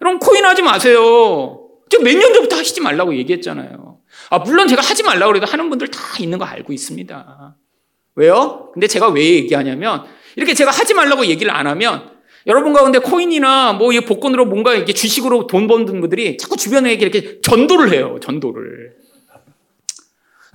여러분 0.00 0.18
코인 0.20 0.44
하지 0.44 0.62
마세요. 0.62 1.64
제가 1.90 2.02
몇 2.04 2.14
년 2.18 2.32
전부터 2.34 2.56
하시지 2.56 2.80
말라고 2.80 3.14
얘기했잖아요. 3.16 3.98
아 4.30 4.38
물론 4.38 4.68
제가 4.68 4.82
하지 4.82 5.02
말라고 5.02 5.32
그래도 5.32 5.46
하는 5.46 5.70
분들 5.70 5.88
다 5.88 6.00
있는 6.20 6.38
거 6.38 6.44
알고 6.44 6.72
있습니다. 6.72 7.56
왜요? 8.18 8.70
근데 8.74 8.88
제가 8.88 9.08
왜 9.10 9.24
얘기하냐면 9.24 10.04
이렇게 10.34 10.52
제가 10.52 10.72
하지 10.72 10.92
말라고 10.92 11.26
얘기를 11.26 11.52
안 11.54 11.68
하면 11.68 12.10
여러분 12.48 12.72
가운데 12.72 12.98
코인이나 12.98 13.74
뭐 13.74 13.92
이 13.92 14.00
복권으로 14.00 14.44
뭔가 14.46 14.74
이렇게 14.74 14.92
주식으로 14.92 15.46
돈 15.46 15.68
버는 15.68 15.86
분들이 16.00 16.36
자꾸 16.36 16.56
주변에 16.56 16.94
이렇게 16.94 17.40
전도를 17.40 17.92
해요. 17.92 18.18
전도를. 18.20 18.96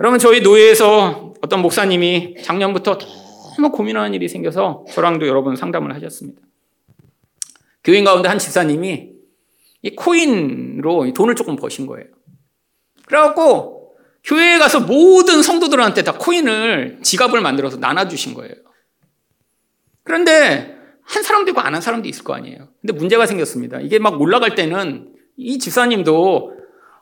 여러분 0.00 0.18
저희 0.18 0.40
노예에서 0.42 1.32
어떤 1.40 1.62
목사님이 1.62 2.42
작년부터 2.42 2.98
너무 3.56 3.70
고민하는 3.70 4.12
일이 4.12 4.28
생겨서 4.28 4.84
저랑도 4.92 5.26
여러 5.26 5.42
분 5.42 5.56
상담을 5.56 5.94
하셨습니다. 5.94 6.42
교인 7.82 8.04
가운데 8.04 8.28
한 8.28 8.38
집사님이 8.38 9.08
이 9.82 9.94
코인으로 9.94 11.10
돈을 11.14 11.34
조금 11.34 11.56
버신 11.56 11.86
거예요. 11.86 12.08
그래갖고 13.06 13.83
교회에 14.24 14.58
가서 14.58 14.80
모든 14.80 15.42
성도들한테 15.42 16.02
다 16.02 16.12
코인을 16.18 17.00
지갑을 17.02 17.40
만들어서 17.40 17.76
나눠주신 17.76 18.34
거예요. 18.34 18.54
그런데 20.02 20.76
한 21.02 21.22
사람도 21.22 21.50
있고 21.50 21.60
안 21.60 21.74
한 21.74 21.80
사람도 21.80 22.08
있을 22.08 22.24
거 22.24 22.34
아니에요. 22.34 22.68
근데 22.80 22.92
문제가 22.94 23.26
생겼습니다. 23.26 23.80
이게 23.80 23.98
막 23.98 24.20
올라갈 24.20 24.54
때는 24.54 25.12
이 25.36 25.58
집사님도 25.58 26.52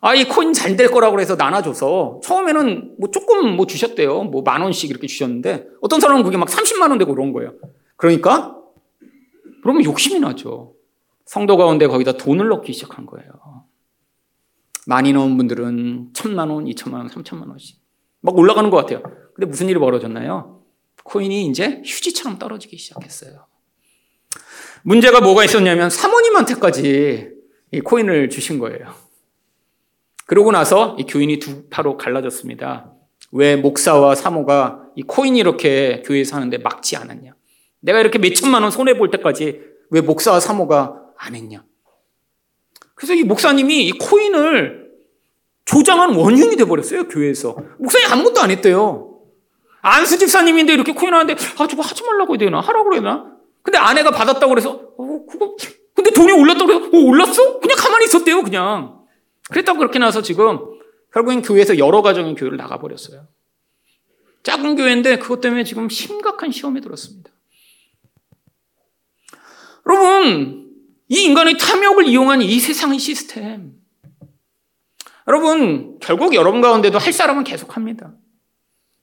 아, 0.00 0.14
이 0.16 0.24
코인 0.24 0.52
잘 0.52 0.76
될 0.76 0.90
거라고 0.90 1.20
해서 1.20 1.36
나눠줘서 1.36 2.20
처음에는 2.24 2.96
뭐 2.98 3.10
조금 3.12 3.54
뭐 3.56 3.66
주셨대요. 3.66 4.24
뭐 4.24 4.42
만 4.42 4.60
원씩 4.62 4.90
이렇게 4.90 5.06
주셨는데 5.06 5.66
어떤 5.80 6.00
사람은 6.00 6.24
그게 6.24 6.36
막 6.36 6.48
30만 6.48 6.88
원 6.90 6.98
되고 6.98 7.14
그런 7.14 7.32
거예요. 7.32 7.54
그러니까 7.96 8.56
그러면 9.62 9.84
욕심이 9.84 10.18
나죠. 10.18 10.74
성도 11.24 11.56
가운데 11.56 11.86
거기다 11.86 12.12
돈을 12.14 12.48
넣기 12.48 12.72
시작한 12.72 13.06
거예요. 13.06 13.30
많이 14.86 15.12
넣은 15.12 15.36
분들은 15.36 16.10
천만 16.12 16.50
원, 16.50 16.66
이천만 16.66 17.00
원, 17.02 17.08
삼천만 17.08 17.48
원씩 17.48 17.78
막 18.20 18.36
올라가는 18.36 18.68
것 18.70 18.76
같아요. 18.78 19.02
근데 19.34 19.46
무슨 19.46 19.68
일이 19.68 19.78
벌어졌나요? 19.78 20.62
코인이 21.04 21.46
이제 21.46 21.82
휴지처럼 21.84 22.38
떨어지기 22.38 22.76
시작했어요. 22.76 23.46
문제가 24.82 25.20
뭐가 25.20 25.44
있었냐면 25.44 25.90
사모님한테까지 25.90 27.30
이 27.72 27.80
코인을 27.80 28.30
주신 28.30 28.58
거예요. 28.58 28.94
그러고 30.26 30.52
나서 30.52 30.96
이 30.98 31.04
교인이 31.04 31.38
두 31.38 31.68
파로 31.68 31.96
갈라졌습니다. 31.96 32.92
왜 33.32 33.56
목사와 33.56 34.14
사모가 34.14 34.86
이 34.96 35.02
코인이 35.02 35.38
이렇게 35.38 36.02
교회에서 36.04 36.36
하는데 36.36 36.58
막지 36.58 36.96
않았냐? 36.96 37.34
내가 37.80 38.00
이렇게 38.00 38.18
몇 38.18 38.34
천만 38.34 38.62
원 38.62 38.70
손해 38.70 38.96
볼 38.96 39.10
때까지 39.10 39.60
왜 39.90 40.00
목사와 40.00 40.40
사모가 40.40 41.00
안 41.16 41.34
했냐? 41.34 41.64
그래서 43.02 43.14
이 43.14 43.24
목사님이 43.24 43.88
이 43.88 43.92
코인을 43.98 44.92
조장한 45.64 46.14
원흉이 46.14 46.54
돼버렸어요, 46.54 47.08
교회에서. 47.08 47.56
목사님 47.78 48.12
아무것도 48.12 48.40
안 48.40 48.52
했대요. 48.52 49.18
안수 49.80 50.18
집사님인데 50.18 50.72
이렇게 50.72 50.92
코인 50.92 51.12
하는데, 51.12 51.34
아, 51.58 51.66
저거 51.66 51.82
하지 51.82 52.04
말라고 52.04 52.34
해야 52.34 52.38
되나? 52.38 52.60
하라고 52.60 52.90
그래야 52.90 53.02
되나? 53.02 53.32
근데 53.62 53.76
아내가 53.78 54.12
받았다고 54.12 54.48
그래서, 54.48 54.70
어, 54.96 55.26
그거, 55.28 55.56
근데 55.96 56.12
돈이 56.12 56.30
올랐다고 56.30 56.66
그래서, 56.66 56.86
어, 56.96 57.00
올랐어? 57.00 57.58
그냥 57.58 57.76
가만히 57.76 58.04
있었대요, 58.04 58.40
그냥. 58.42 59.00
그랬다고 59.50 59.80
그렇게 59.80 59.98
나서 59.98 60.22
지금, 60.22 60.60
결국엔 61.12 61.42
교회에서 61.42 61.78
여러 61.78 62.02
가정의 62.02 62.36
교회를 62.36 62.56
나가버렸어요. 62.56 63.26
작은 64.44 64.76
교회인데 64.76 65.18
그것 65.18 65.40
때문에 65.40 65.64
지금 65.64 65.88
심각한 65.88 66.52
시험에 66.52 66.80
들었습니다. 66.80 67.32
여러분, 69.88 70.71
이 71.12 71.24
인간의 71.24 71.58
탐욕을 71.58 72.06
이용한 72.06 72.40
이 72.40 72.58
세상의 72.58 72.98
시스템. 72.98 73.74
여러분, 75.28 75.98
결국 76.00 76.34
여러분 76.34 76.62
가운데도 76.62 76.98
할 76.98 77.12
사람은 77.12 77.44
계속 77.44 77.76
합니다. 77.76 78.14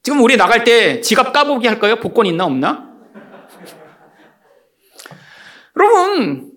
지금 0.01 0.23
우리 0.23 0.35
나갈 0.35 0.63
때 0.63 1.01
지갑 1.01 1.31
까보기 1.31 1.67
할까요? 1.67 1.99
복권 1.99 2.25
있나 2.25 2.45
없나? 2.45 2.91
여러분, 5.77 6.51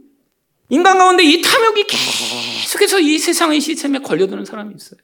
인간 0.70 0.96
가운데 0.96 1.22
이 1.22 1.42
탐욕이 1.42 1.86
계속해서 1.86 3.00
이 3.00 3.18
세상의 3.18 3.60
시스템에 3.60 3.98
걸려드는 3.98 4.46
사람이 4.46 4.74
있어요. 4.74 5.00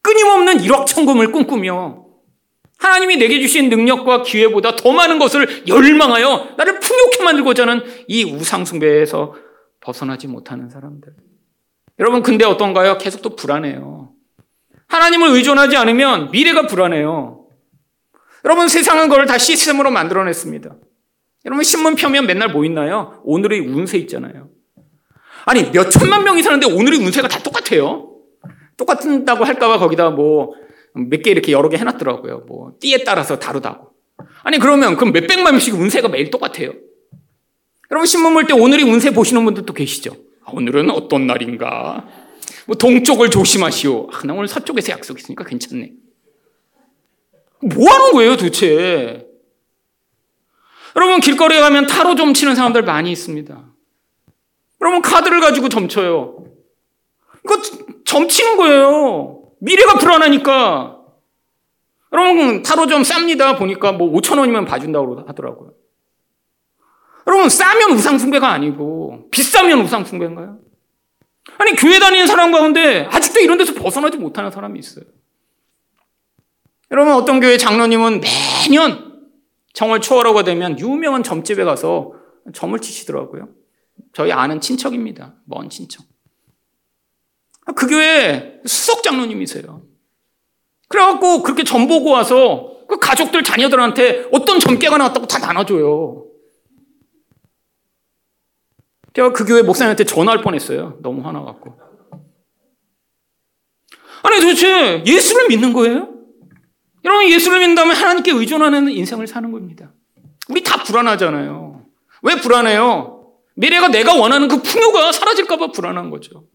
끊임없는 0.00 0.62
일확천금을 0.62 1.30
꿈꾸며 1.30 2.06
하나님이 2.82 3.16
내게 3.16 3.40
주신 3.40 3.68
능력과 3.68 4.24
기회보다 4.24 4.74
더 4.74 4.92
많은 4.92 5.20
것을 5.20 5.68
열망하여 5.68 6.54
나를 6.56 6.80
풍요케 6.80 7.22
만들고자 7.22 7.62
하는 7.62 7.84
이 8.08 8.24
우상숭배에서 8.24 9.36
벗어나지 9.80 10.26
못하는 10.26 10.68
사람들. 10.68 11.12
여러분, 12.00 12.22
근데 12.22 12.44
어떤가요? 12.44 12.98
계속 12.98 13.22
또 13.22 13.36
불안해요. 13.36 14.10
하나님을 14.88 15.28
의존하지 15.30 15.76
않으면 15.76 16.32
미래가 16.32 16.66
불안해요. 16.66 17.46
여러분, 18.44 18.66
세상은 18.66 19.08
그걸 19.08 19.26
다 19.26 19.38
시스템으로 19.38 19.92
만들어냈습니다. 19.92 20.74
여러분, 21.44 21.62
신문 21.62 21.94
펴면 21.94 22.26
맨날 22.26 22.48
뭐 22.48 22.64
있나요? 22.64 23.22
오늘의 23.24 23.60
운세 23.60 23.96
있잖아요. 23.98 24.48
아니, 25.44 25.70
몇 25.70 25.88
천만 25.88 26.24
명이 26.24 26.42
사는데 26.42 26.66
오늘의 26.66 26.98
운세가 26.98 27.28
다 27.28 27.38
똑같아요. 27.38 28.08
똑같다고 28.76 29.44
할까봐 29.44 29.78
거기다 29.78 30.10
뭐 30.10 30.54
몇 30.94 31.22
개 31.22 31.30
이렇게 31.30 31.52
여러 31.52 31.68
개 31.68 31.76
해놨더라고요. 31.76 32.44
뭐 32.46 32.72
띠에 32.80 33.04
따라서 33.04 33.38
다르다고. 33.38 33.92
아니 34.42 34.58
그러면 34.58 34.96
그럼 34.96 35.12
몇 35.12 35.26
백만 35.26 35.54
명씩 35.54 35.74
운세가 35.74 36.08
매일 36.08 36.30
똑같아요. 36.30 36.72
여러분 37.90 38.06
신문 38.06 38.32
볼 38.34 38.46
때 38.46 38.52
오늘이 38.54 38.82
운세 38.84 39.12
보시는 39.12 39.44
분들도 39.44 39.72
계시죠. 39.72 40.16
아, 40.44 40.50
오늘은 40.52 40.90
어떤 40.90 41.26
날인가? 41.26 42.06
뭐 42.66 42.76
동쪽을 42.76 43.30
조심하시오. 43.30 44.08
아, 44.12 44.22
나 44.26 44.32
오늘 44.34 44.48
서쪽에서 44.48 44.92
약속 44.92 45.18
있으니까 45.18 45.44
괜찮네. 45.44 45.92
뭐 47.74 47.92
하는 47.92 48.12
거예요 48.12 48.36
도대체? 48.36 49.26
여러분 50.96 51.20
길거리에 51.20 51.60
가면 51.60 51.86
타로 51.86 52.16
좀 52.16 52.34
치는 52.34 52.54
사람들 52.54 52.82
많이 52.82 53.10
있습니다. 53.12 53.72
여러분 54.80 55.00
카드를 55.00 55.40
가지고 55.40 55.68
점쳐요. 55.68 56.44
이거 57.44 57.62
점치는 58.04 58.56
거예요. 58.56 59.41
미래가 59.62 59.94
불안하니까 59.94 60.98
여러분 62.12 62.62
타로 62.62 62.86
좀 62.88 63.02
쌉니다 63.02 63.56
보니까 63.56 63.92
뭐 63.92 64.12
5천 64.12 64.38
원이면 64.38 64.64
봐준다고 64.64 65.20
하더라고요. 65.26 65.72
여러분 67.28 67.48
싸면 67.48 67.92
우상숭배가 67.92 68.48
아니고 68.50 69.28
비싸면 69.30 69.80
우상숭배인가요? 69.82 70.58
아니 71.58 71.76
교회 71.76 72.00
다니는 72.00 72.26
사람 72.26 72.50
가운데 72.50 73.06
아직도 73.10 73.40
이런 73.40 73.56
데서 73.56 73.74
벗어나지 73.74 74.18
못하는 74.18 74.50
사람이 74.50 74.78
있어요. 74.78 75.04
여러분 76.90 77.14
어떤 77.14 77.38
교회 77.38 77.56
장로님은 77.56 78.20
매년 78.68 79.30
정월 79.74 80.00
초월호가 80.00 80.42
되면 80.42 80.78
유명한 80.78 81.22
점집에 81.22 81.62
가서 81.62 82.12
점을 82.52 82.76
치시더라고요. 82.78 83.48
저희 84.12 84.32
아는 84.32 84.60
친척입니다. 84.60 85.36
먼 85.44 85.70
친척. 85.70 86.11
그 87.76 87.86
교회 87.86 88.60
수석 88.66 89.02
장로님이세요. 89.02 89.82
그래갖고 90.88 91.42
그렇게 91.42 91.64
점 91.64 91.86
보고 91.86 92.10
와서 92.10 92.76
그 92.88 92.98
가족들 92.98 93.42
자녀들한테 93.42 94.28
어떤 94.32 94.60
점괘가 94.60 94.98
나왔다고 94.98 95.26
다 95.26 95.38
나눠줘요. 95.38 96.26
제가 99.14 99.32
그 99.32 99.44
교회 99.44 99.62
목사님한테 99.62 100.04
전화할 100.04 100.42
뻔했어요. 100.42 100.98
너무 101.02 101.26
화나갖고. 101.26 101.78
아니 104.22 104.40
도대체 104.40 105.02
예수를 105.06 105.48
믿는 105.48 105.72
거예요? 105.72 106.08
여러분 107.04 107.28
예수를 107.28 107.58
믿는다면 107.58 107.96
하나님께 107.96 108.32
의존하는 108.32 108.88
인생을 108.90 109.26
사는 109.26 109.50
겁니다. 109.50 109.92
우리 110.48 110.62
다 110.62 110.82
불안하잖아요. 110.82 111.84
왜 112.22 112.36
불안해요? 112.36 113.32
미래가 113.54 113.88
내가 113.88 114.14
원하는 114.14 114.48
그 114.48 114.62
풍요가 114.62 115.12
사라질까봐 115.12 115.72
불안한 115.72 116.10
거죠. 116.10 116.46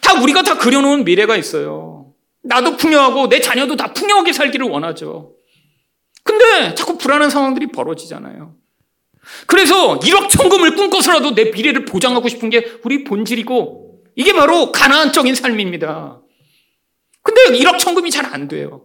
다 0.00 0.20
우리가 0.20 0.42
다 0.42 0.56
그려놓은 0.58 1.04
미래가 1.04 1.36
있어요. 1.36 2.12
나도 2.42 2.76
풍요하고 2.76 3.28
내 3.28 3.40
자녀도 3.40 3.76
다 3.76 3.92
풍요하게 3.92 4.32
살기를 4.32 4.66
원하죠. 4.68 5.34
근데 6.22 6.74
자꾸 6.74 6.96
불안한 6.96 7.30
상황들이 7.30 7.68
벌어지잖아요. 7.68 8.54
그래서 9.46 9.98
1억 9.98 10.28
천금을 10.30 10.74
꿈꿔서라도 10.74 11.34
내 11.34 11.44
미래를 11.50 11.84
보장하고 11.84 12.28
싶은 12.28 12.50
게 12.50 12.72
우리 12.84 13.04
본질이고 13.04 14.02
이게 14.16 14.32
바로 14.32 14.72
가나안적인 14.72 15.34
삶입니다. 15.34 16.20
근데 17.22 17.58
1억 17.58 17.78
천금이 17.78 18.10
잘 18.10 18.26
안 18.26 18.48
돼요. 18.48 18.82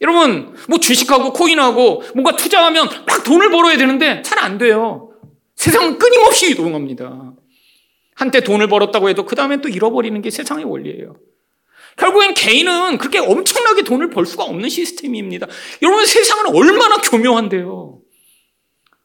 여러분, 0.00 0.54
뭐 0.68 0.78
주식하고 0.78 1.32
코인하고 1.32 2.02
뭔가 2.14 2.36
투자하면 2.36 2.88
막 3.06 3.24
돈을 3.24 3.50
벌어야 3.50 3.76
되는데 3.76 4.22
잘 4.22 4.38
안 4.38 4.56
돼요. 4.58 5.10
세상은 5.56 5.98
끊임없이 5.98 6.50
이동합니다. 6.52 7.32
한때 8.18 8.40
돈을 8.40 8.66
벌었다고 8.66 9.08
해도 9.08 9.24
그 9.24 9.36
다음에 9.36 9.60
또 9.60 9.68
잃어버리는 9.68 10.20
게 10.20 10.30
세상의 10.30 10.64
원리예요. 10.64 11.14
결국엔 11.96 12.34
개인은 12.34 12.98
그렇게 12.98 13.20
엄청나게 13.20 13.82
돈을 13.82 14.10
벌 14.10 14.26
수가 14.26 14.42
없는 14.42 14.68
시스템입니다. 14.68 15.46
여러분 15.82 16.04
세상은 16.04 16.52
얼마나 16.54 16.96
교묘한데요. 16.96 18.00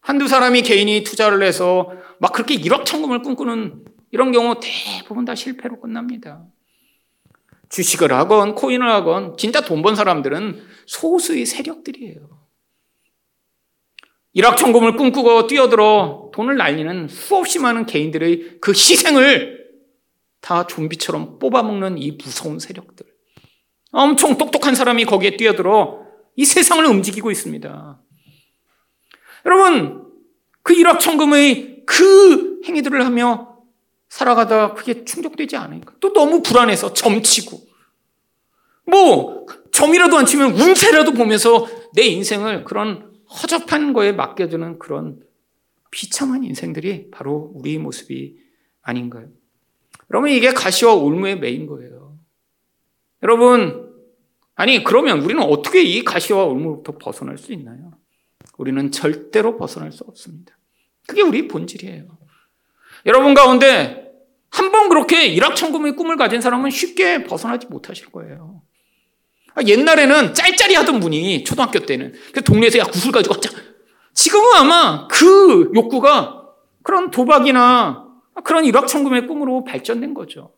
한두 0.01 0.27
사람이 0.27 0.63
개인이 0.63 1.03
투자를 1.03 1.43
해서 1.43 1.91
막 2.17 2.33
그렇게 2.33 2.55
1억 2.55 2.85
천금을 2.85 3.21
꿈꾸는 3.21 3.85
이런 4.11 4.31
경우 4.31 4.55
대부분 4.59 5.25
다 5.25 5.35
실패로 5.35 5.79
끝납니다. 5.79 6.45
주식을 7.69 8.11
하건 8.11 8.55
코인을 8.55 8.89
하건 8.89 9.37
진짜 9.37 9.61
돈 9.61 9.83
번 9.83 9.95
사람들은 9.95 10.59
소수의 10.87 11.45
세력들이에요. 11.45 12.42
1억 14.35 14.57
천금을 14.57 14.95
꿈꾸고 14.95 15.47
뛰어들어 15.47 16.31
돈을 16.33 16.57
날리는 16.57 17.07
수없이 17.07 17.59
많은 17.59 17.85
개인들의 17.85 18.57
그 18.59 18.71
희생을 18.71 19.63
다 20.41 20.65
좀비처럼 20.67 21.39
뽑아먹는 21.39 21.97
이 21.99 22.11
무서운 22.11 22.59
세력들. 22.59 23.05
엄청 23.91 24.37
똑똑한 24.37 24.75
사람이 24.75 25.05
거기에 25.05 25.37
뛰어들어 25.37 26.01
이 26.35 26.45
세상을 26.45 26.83
움직이고 26.83 27.29
있습니다. 27.29 28.01
여러분, 29.45 30.07
그 30.63 30.73
일확천금의 30.73 31.83
그 31.85 32.61
행위들을 32.65 33.05
하며 33.05 33.57
살아가다 34.09 34.73
그게 34.73 35.05
충족되지 35.05 35.57
않으니까 35.57 35.93
또 35.99 36.13
너무 36.13 36.41
불안해서 36.41 36.93
점치고 36.93 37.59
뭐 38.85 39.45
점이라도 39.71 40.17
안 40.17 40.25
치면 40.25 40.51
운세라도 40.51 41.13
보면서 41.13 41.67
내 41.93 42.03
인생을 42.03 42.63
그런 42.63 43.12
허접한 43.41 43.93
거에 43.93 44.11
맡겨두는 44.11 44.79
그런 44.79 45.21
비참한 45.91 46.43
인생들이 46.43 47.09
바로 47.11 47.51
우리의 47.55 47.77
모습이 47.79 48.37
아닌가요? 48.81 49.27
여러분 50.11 50.29
이게 50.29 50.53
가시와 50.53 50.93
올무의 50.93 51.39
매인 51.39 51.65
거예요. 51.65 52.17
여러분 53.23 53.91
아니 54.55 54.83
그러면 54.83 55.21
우리는 55.21 55.41
어떻게 55.41 55.81
이 55.81 56.03
가시와 56.03 56.43
올무로부터 56.45 56.97
벗어날 56.97 57.37
수 57.37 57.53
있나요? 57.53 57.93
우리는 58.57 58.91
절대로 58.91 59.57
벗어날 59.57 59.91
수 59.91 60.03
없습니다. 60.03 60.57
그게 61.07 61.21
우리 61.21 61.47
본질이에요. 61.47 62.05
여러분 63.05 63.33
가운데 63.33 64.03
한 64.49 64.71
번 64.71 64.87
그렇게 64.89 65.25
일확천금의 65.25 65.95
꿈을 65.95 66.15
가진 66.15 66.39
사람은 66.39 66.69
쉽게 66.69 67.23
벗어나지 67.23 67.65
못하실 67.67 68.11
거예요. 68.11 68.61
아, 69.55 69.61
옛날에는 69.65 70.33
짤짤이 70.33 70.73
하던 70.75 70.99
분이 70.99 71.43
초등학교 71.43 71.79
때는 71.79 72.13
그 72.33 72.43
동네에서 72.43 72.79
야 72.79 72.83
구슬 72.85 73.11
가지고 73.11 73.35
왔자. 73.35 73.51
지금은 74.13 74.55
아마 74.55 75.07
그 75.07 75.71
욕구가 75.75 76.43
그런 76.83 77.11
도박이나 77.11 78.05
그런 78.43 78.65
일확천금의 78.65 79.27
꿈으로 79.27 79.63
발전된 79.63 80.13
거죠. 80.13 80.53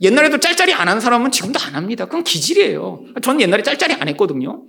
옛날에도 0.00 0.38
짤짤이 0.38 0.72
안 0.74 0.88
한 0.88 1.00
사람은 1.00 1.30
지금도 1.30 1.58
안 1.60 1.74
합니다. 1.74 2.04
그건 2.06 2.24
기질이에요. 2.24 3.04
저는 3.22 3.40
옛날에 3.40 3.62
짤짤이 3.62 3.94
안 3.94 4.08
했거든요. 4.08 4.64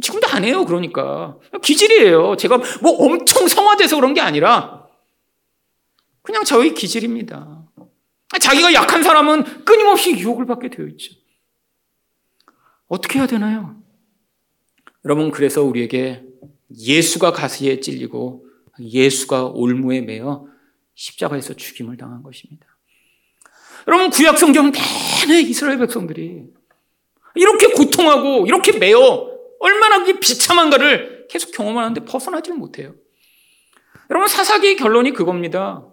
지금도 0.00 0.26
안 0.28 0.44
해요, 0.44 0.64
그러니까. 0.64 1.36
기질이에요. 1.62 2.36
제가 2.36 2.58
뭐 2.80 2.92
엄청 3.04 3.46
성화돼서 3.46 3.96
그런 3.96 4.14
게 4.14 4.20
아니라 4.20 4.86
그냥 6.22 6.44
저의 6.44 6.74
기질입니다. 6.74 7.62
자기가 8.40 8.72
약한 8.72 9.02
사람은 9.02 9.64
끊임없이 9.64 10.12
유혹을 10.12 10.46
받게 10.46 10.70
되어 10.70 10.86
있죠. 10.86 11.12
어떻게 12.92 13.18
해야 13.18 13.26
되나요? 13.26 13.74
여러분, 15.06 15.30
그래서 15.30 15.62
우리에게 15.62 16.22
예수가 16.78 17.32
가시에 17.32 17.80
찔리고 17.80 18.44
예수가 18.78 19.46
올무에 19.46 20.02
매어 20.02 20.46
십자가에서 20.94 21.54
죽임을 21.54 21.96
당한 21.96 22.22
것입니다. 22.22 22.66
여러분, 23.88 24.10
구약 24.10 24.36
성경 24.36 24.70
내내 24.70 25.40
이스라엘 25.40 25.78
백성들이 25.78 26.44
이렇게 27.34 27.68
고통하고 27.68 28.46
이렇게 28.46 28.78
매어 28.78 29.26
얼마나 29.58 30.04
비참한가를 30.04 31.28
계속 31.30 31.52
경험하는데 31.52 32.04
벗어나질 32.04 32.54
못해요. 32.54 32.94
여러분 34.10 34.28
사사기 34.28 34.76
결론이 34.76 35.12
그겁니다. 35.14 35.86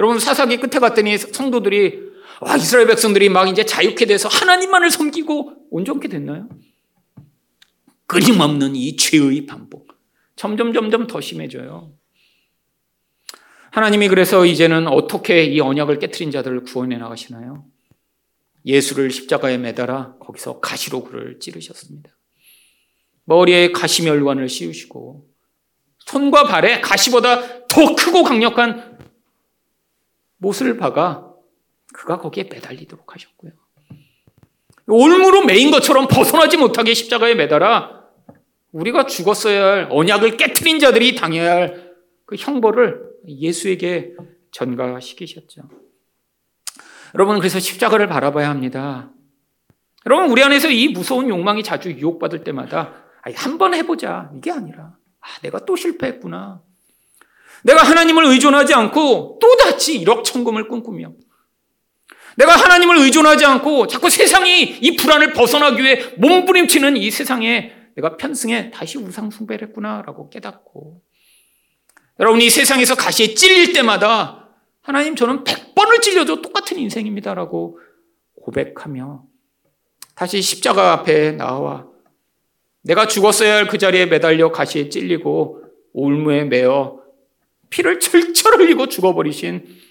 여러분 0.00 0.18
사사기 0.18 0.56
끝에 0.56 0.80
갔더니 0.80 1.16
성도들이 1.16 2.14
와 2.40 2.56
이스라엘 2.56 2.88
백성들이 2.88 3.28
막 3.28 3.48
이제 3.48 3.64
자유케 3.64 4.06
돼서 4.06 4.28
하나님만을 4.28 4.90
섬기고 4.90 5.63
온전케 5.74 6.06
됐나요? 6.06 6.48
끊임없는 8.06 8.76
이 8.76 8.96
죄의 8.96 9.46
반복. 9.46 9.88
점점 10.36 10.72
점점 10.72 11.08
더 11.08 11.20
심해져요. 11.20 11.92
하나님이 13.72 14.06
그래서 14.06 14.46
이제는 14.46 14.86
어떻게 14.86 15.42
이 15.42 15.58
언약을 15.58 15.98
깨뜨린 15.98 16.30
자들을 16.30 16.62
구원해 16.62 16.96
나가시나요? 16.96 17.66
예수를 18.64 19.10
십자가에 19.10 19.58
매달아 19.58 20.18
거기서 20.18 20.60
가시로 20.60 21.02
그를 21.02 21.40
찌르셨습니다. 21.40 22.08
머리에 23.24 23.72
가시멸관을 23.72 24.48
씌우시고 24.48 25.28
손과 25.98 26.44
발에 26.44 26.82
가시보다 26.82 27.66
더 27.66 27.96
크고 27.96 28.22
강력한 28.22 28.96
못을 30.36 30.76
박아 30.76 31.34
그가 31.92 32.18
거기에 32.18 32.44
매달리도록 32.44 33.12
하셨고요. 33.12 33.63
올무로 34.86 35.44
매인 35.44 35.70
것처럼 35.70 36.08
벗어나지 36.08 36.56
못하게 36.56 36.94
십자가에 36.94 37.34
매달아 37.34 38.02
우리가 38.72 39.06
죽었어야 39.06 39.64
할 39.64 39.88
언약을 39.90 40.36
깨뜨린 40.36 40.78
자들이 40.78 41.14
당해야 41.14 41.52
할 41.54 41.84
그 42.26 42.36
형벌을 42.36 43.02
예수에게 43.28 44.14
전가시키셨죠. 44.50 45.62
여러분 47.14 47.38
그래서 47.38 47.60
십자가를 47.60 48.06
바라봐야 48.06 48.48
합니다. 48.48 49.10
여러분 50.06 50.30
우리 50.30 50.42
안에서 50.42 50.68
이 50.70 50.88
무서운 50.88 51.28
욕망이 51.28 51.62
자주 51.62 51.90
유혹받을 51.90 52.44
때마다 52.44 52.94
한 53.36 53.58
번 53.58 53.74
해보자. 53.74 54.30
이게 54.36 54.50
아니라, 54.50 54.96
아, 55.20 55.26
내가 55.42 55.64
또 55.64 55.76
실패했구나. 55.76 56.62
내가 57.62 57.82
하나님을 57.82 58.24
의존하지 58.26 58.74
않고 58.74 59.38
또다시 59.40 59.98
일억 60.00 60.24
천금을 60.24 60.68
꿈꾸며 60.68 61.12
내가 62.36 62.56
하나님을 62.56 62.98
의존하지 62.98 63.44
않고 63.44 63.86
자꾸 63.86 64.10
세상이 64.10 64.78
이 64.80 64.96
불안을 64.96 65.32
벗어나기 65.32 65.82
위해 65.82 66.00
몸부림치는 66.18 66.96
이 66.96 67.10
세상에 67.10 67.72
내가 67.96 68.16
편승해 68.16 68.70
다시 68.70 68.98
우상 68.98 69.30
숭배를 69.30 69.68
했구나라고 69.68 70.30
깨닫고. 70.30 71.00
여러분 72.20 72.40
이 72.40 72.50
세상에서 72.50 72.94
가시에 72.94 73.34
찔릴 73.34 73.72
때마다 73.72 74.48
하나님 74.82 75.16
저는 75.16 75.44
100번을 75.44 76.02
찔려도 76.02 76.42
똑같은 76.42 76.78
인생입니다라고 76.78 77.78
고백하며 78.42 79.24
다시 80.14 80.42
십자가 80.42 80.92
앞에 80.92 81.32
나와 81.32 81.86
내가 82.82 83.06
죽었어야 83.06 83.54
할 83.56 83.68
그 83.68 83.78
자리에 83.78 84.06
매달려 84.06 84.52
가시에 84.52 84.88
찔리고 84.90 85.62
올무에 85.92 86.44
매어 86.44 87.00
피를 87.70 87.98
철철 87.98 88.60
흘리고 88.60 88.88
죽어버리신 88.88 89.83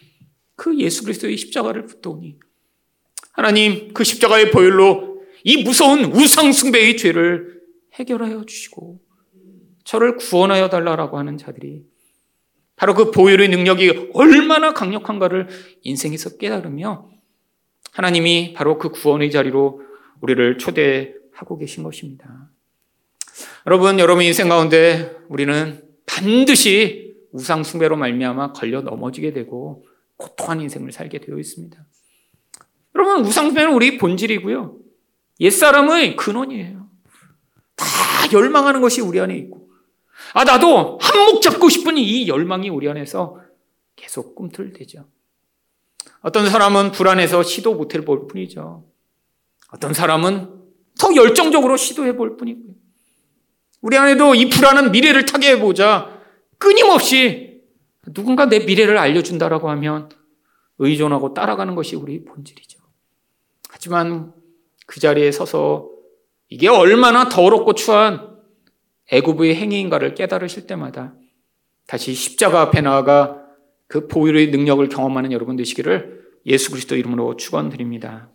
그 0.55 0.77
예수 0.79 1.03
그리스도의 1.03 1.37
십자가를 1.37 1.85
붙더니 1.85 2.37
하나님 3.31 3.93
그 3.93 4.03
십자가의 4.03 4.51
보혈로 4.51 5.23
이 5.43 5.63
무서운 5.63 6.05
우상 6.05 6.51
숭배의 6.51 6.97
죄를 6.97 7.61
해결하여 7.93 8.45
주시고 8.45 8.99
저를 9.83 10.15
구원하여 10.15 10.69
달라라고 10.69 11.17
하는 11.17 11.37
자들이 11.37 11.83
바로 12.75 12.93
그 12.93 13.11
보혈의 13.11 13.49
능력이 13.49 14.11
얼마나 14.13 14.73
강력한가를 14.73 15.47
인생에서 15.81 16.37
깨달으며 16.37 17.09
하나님이 17.91 18.53
바로 18.53 18.77
그 18.77 18.89
구원의 18.89 19.31
자리로 19.31 19.81
우리를 20.21 20.57
초대하고 20.57 21.57
계신 21.59 21.83
것입니다. 21.83 22.49
여러분, 23.67 23.99
여러분 23.99 24.23
인생 24.23 24.49
가운데 24.49 25.15
우리는 25.29 25.81
반드시 26.05 27.13
우상숭배로 27.31 27.95
말미암아 27.97 28.53
걸려 28.53 28.81
넘어지게 28.81 29.33
되고 29.33 29.85
고통한 30.23 30.61
인생을 30.61 30.91
살게 30.91 31.19
되어 31.19 31.37
있습니다. 31.37 31.85
여러분, 32.95 33.25
우상숭배는 33.25 33.73
우리 33.73 33.97
본질이고요. 33.97 34.77
옛사람의 35.41 36.15
근원이에요. 36.15 36.87
다 37.75 37.85
열망하는 38.31 38.81
것이 38.81 39.01
우리 39.01 39.19
안에 39.19 39.35
있고. 39.37 39.69
아, 40.33 40.45
나도 40.45 40.97
한몫 41.01 41.41
잡고 41.41 41.69
싶은 41.69 41.97
이 41.97 42.27
열망이 42.27 42.69
우리 42.69 42.87
안에서 42.87 43.41
계속 43.95 44.35
꿈틀대죠. 44.35 45.05
어떤 46.21 46.49
사람은 46.49 46.91
불안해서 46.91 47.43
시도 47.43 47.75
못해 47.75 47.99
볼 48.01 48.27
뿐이죠. 48.27 48.85
어떤 49.71 49.93
사람은 49.93 50.61
더 50.99 51.15
열정적으로 51.15 51.75
시도해 51.75 52.15
볼 52.15 52.37
뿐이고요. 52.37 52.73
우리 53.81 53.97
안에도 53.97 54.33
이 54.33 54.49
불안한 54.49 54.91
미래를 54.91 55.25
타게 55.25 55.51
해보자 55.51 56.21
끊임없이 56.57 57.52
누군가 58.13 58.47
내 58.47 58.59
미래를 58.59 58.97
알려준다라고 58.97 59.69
하면 59.71 60.09
의존하고 60.79 61.33
따라가는 61.33 61.75
것이 61.75 61.95
우리 61.95 62.23
본질이죠. 62.23 62.79
하지만 63.69 64.33
그 64.85 64.99
자리에 64.99 65.31
서서 65.31 65.89
이게 66.49 66.67
얼마나 66.67 67.29
더럽고 67.29 67.73
추한 67.73 68.33
애굽의 69.11 69.55
행위인가를 69.55 70.15
깨달으실 70.15 70.67
때마다 70.67 71.15
다시 71.87 72.13
십자가 72.13 72.61
앞에 72.61 72.81
나아가 72.81 73.41
그 73.87 74.07
보혈의 74.07 74.51
능력을 74.51 74.87
경험하는 74.89 75.31
여러분 75.31 75.55
되시기를 75.55 76.23
예수 76.45 76.71
그리스도 76.71 76.95
이름으로 76.95 77.37
축원드립니다. 77.37 78.32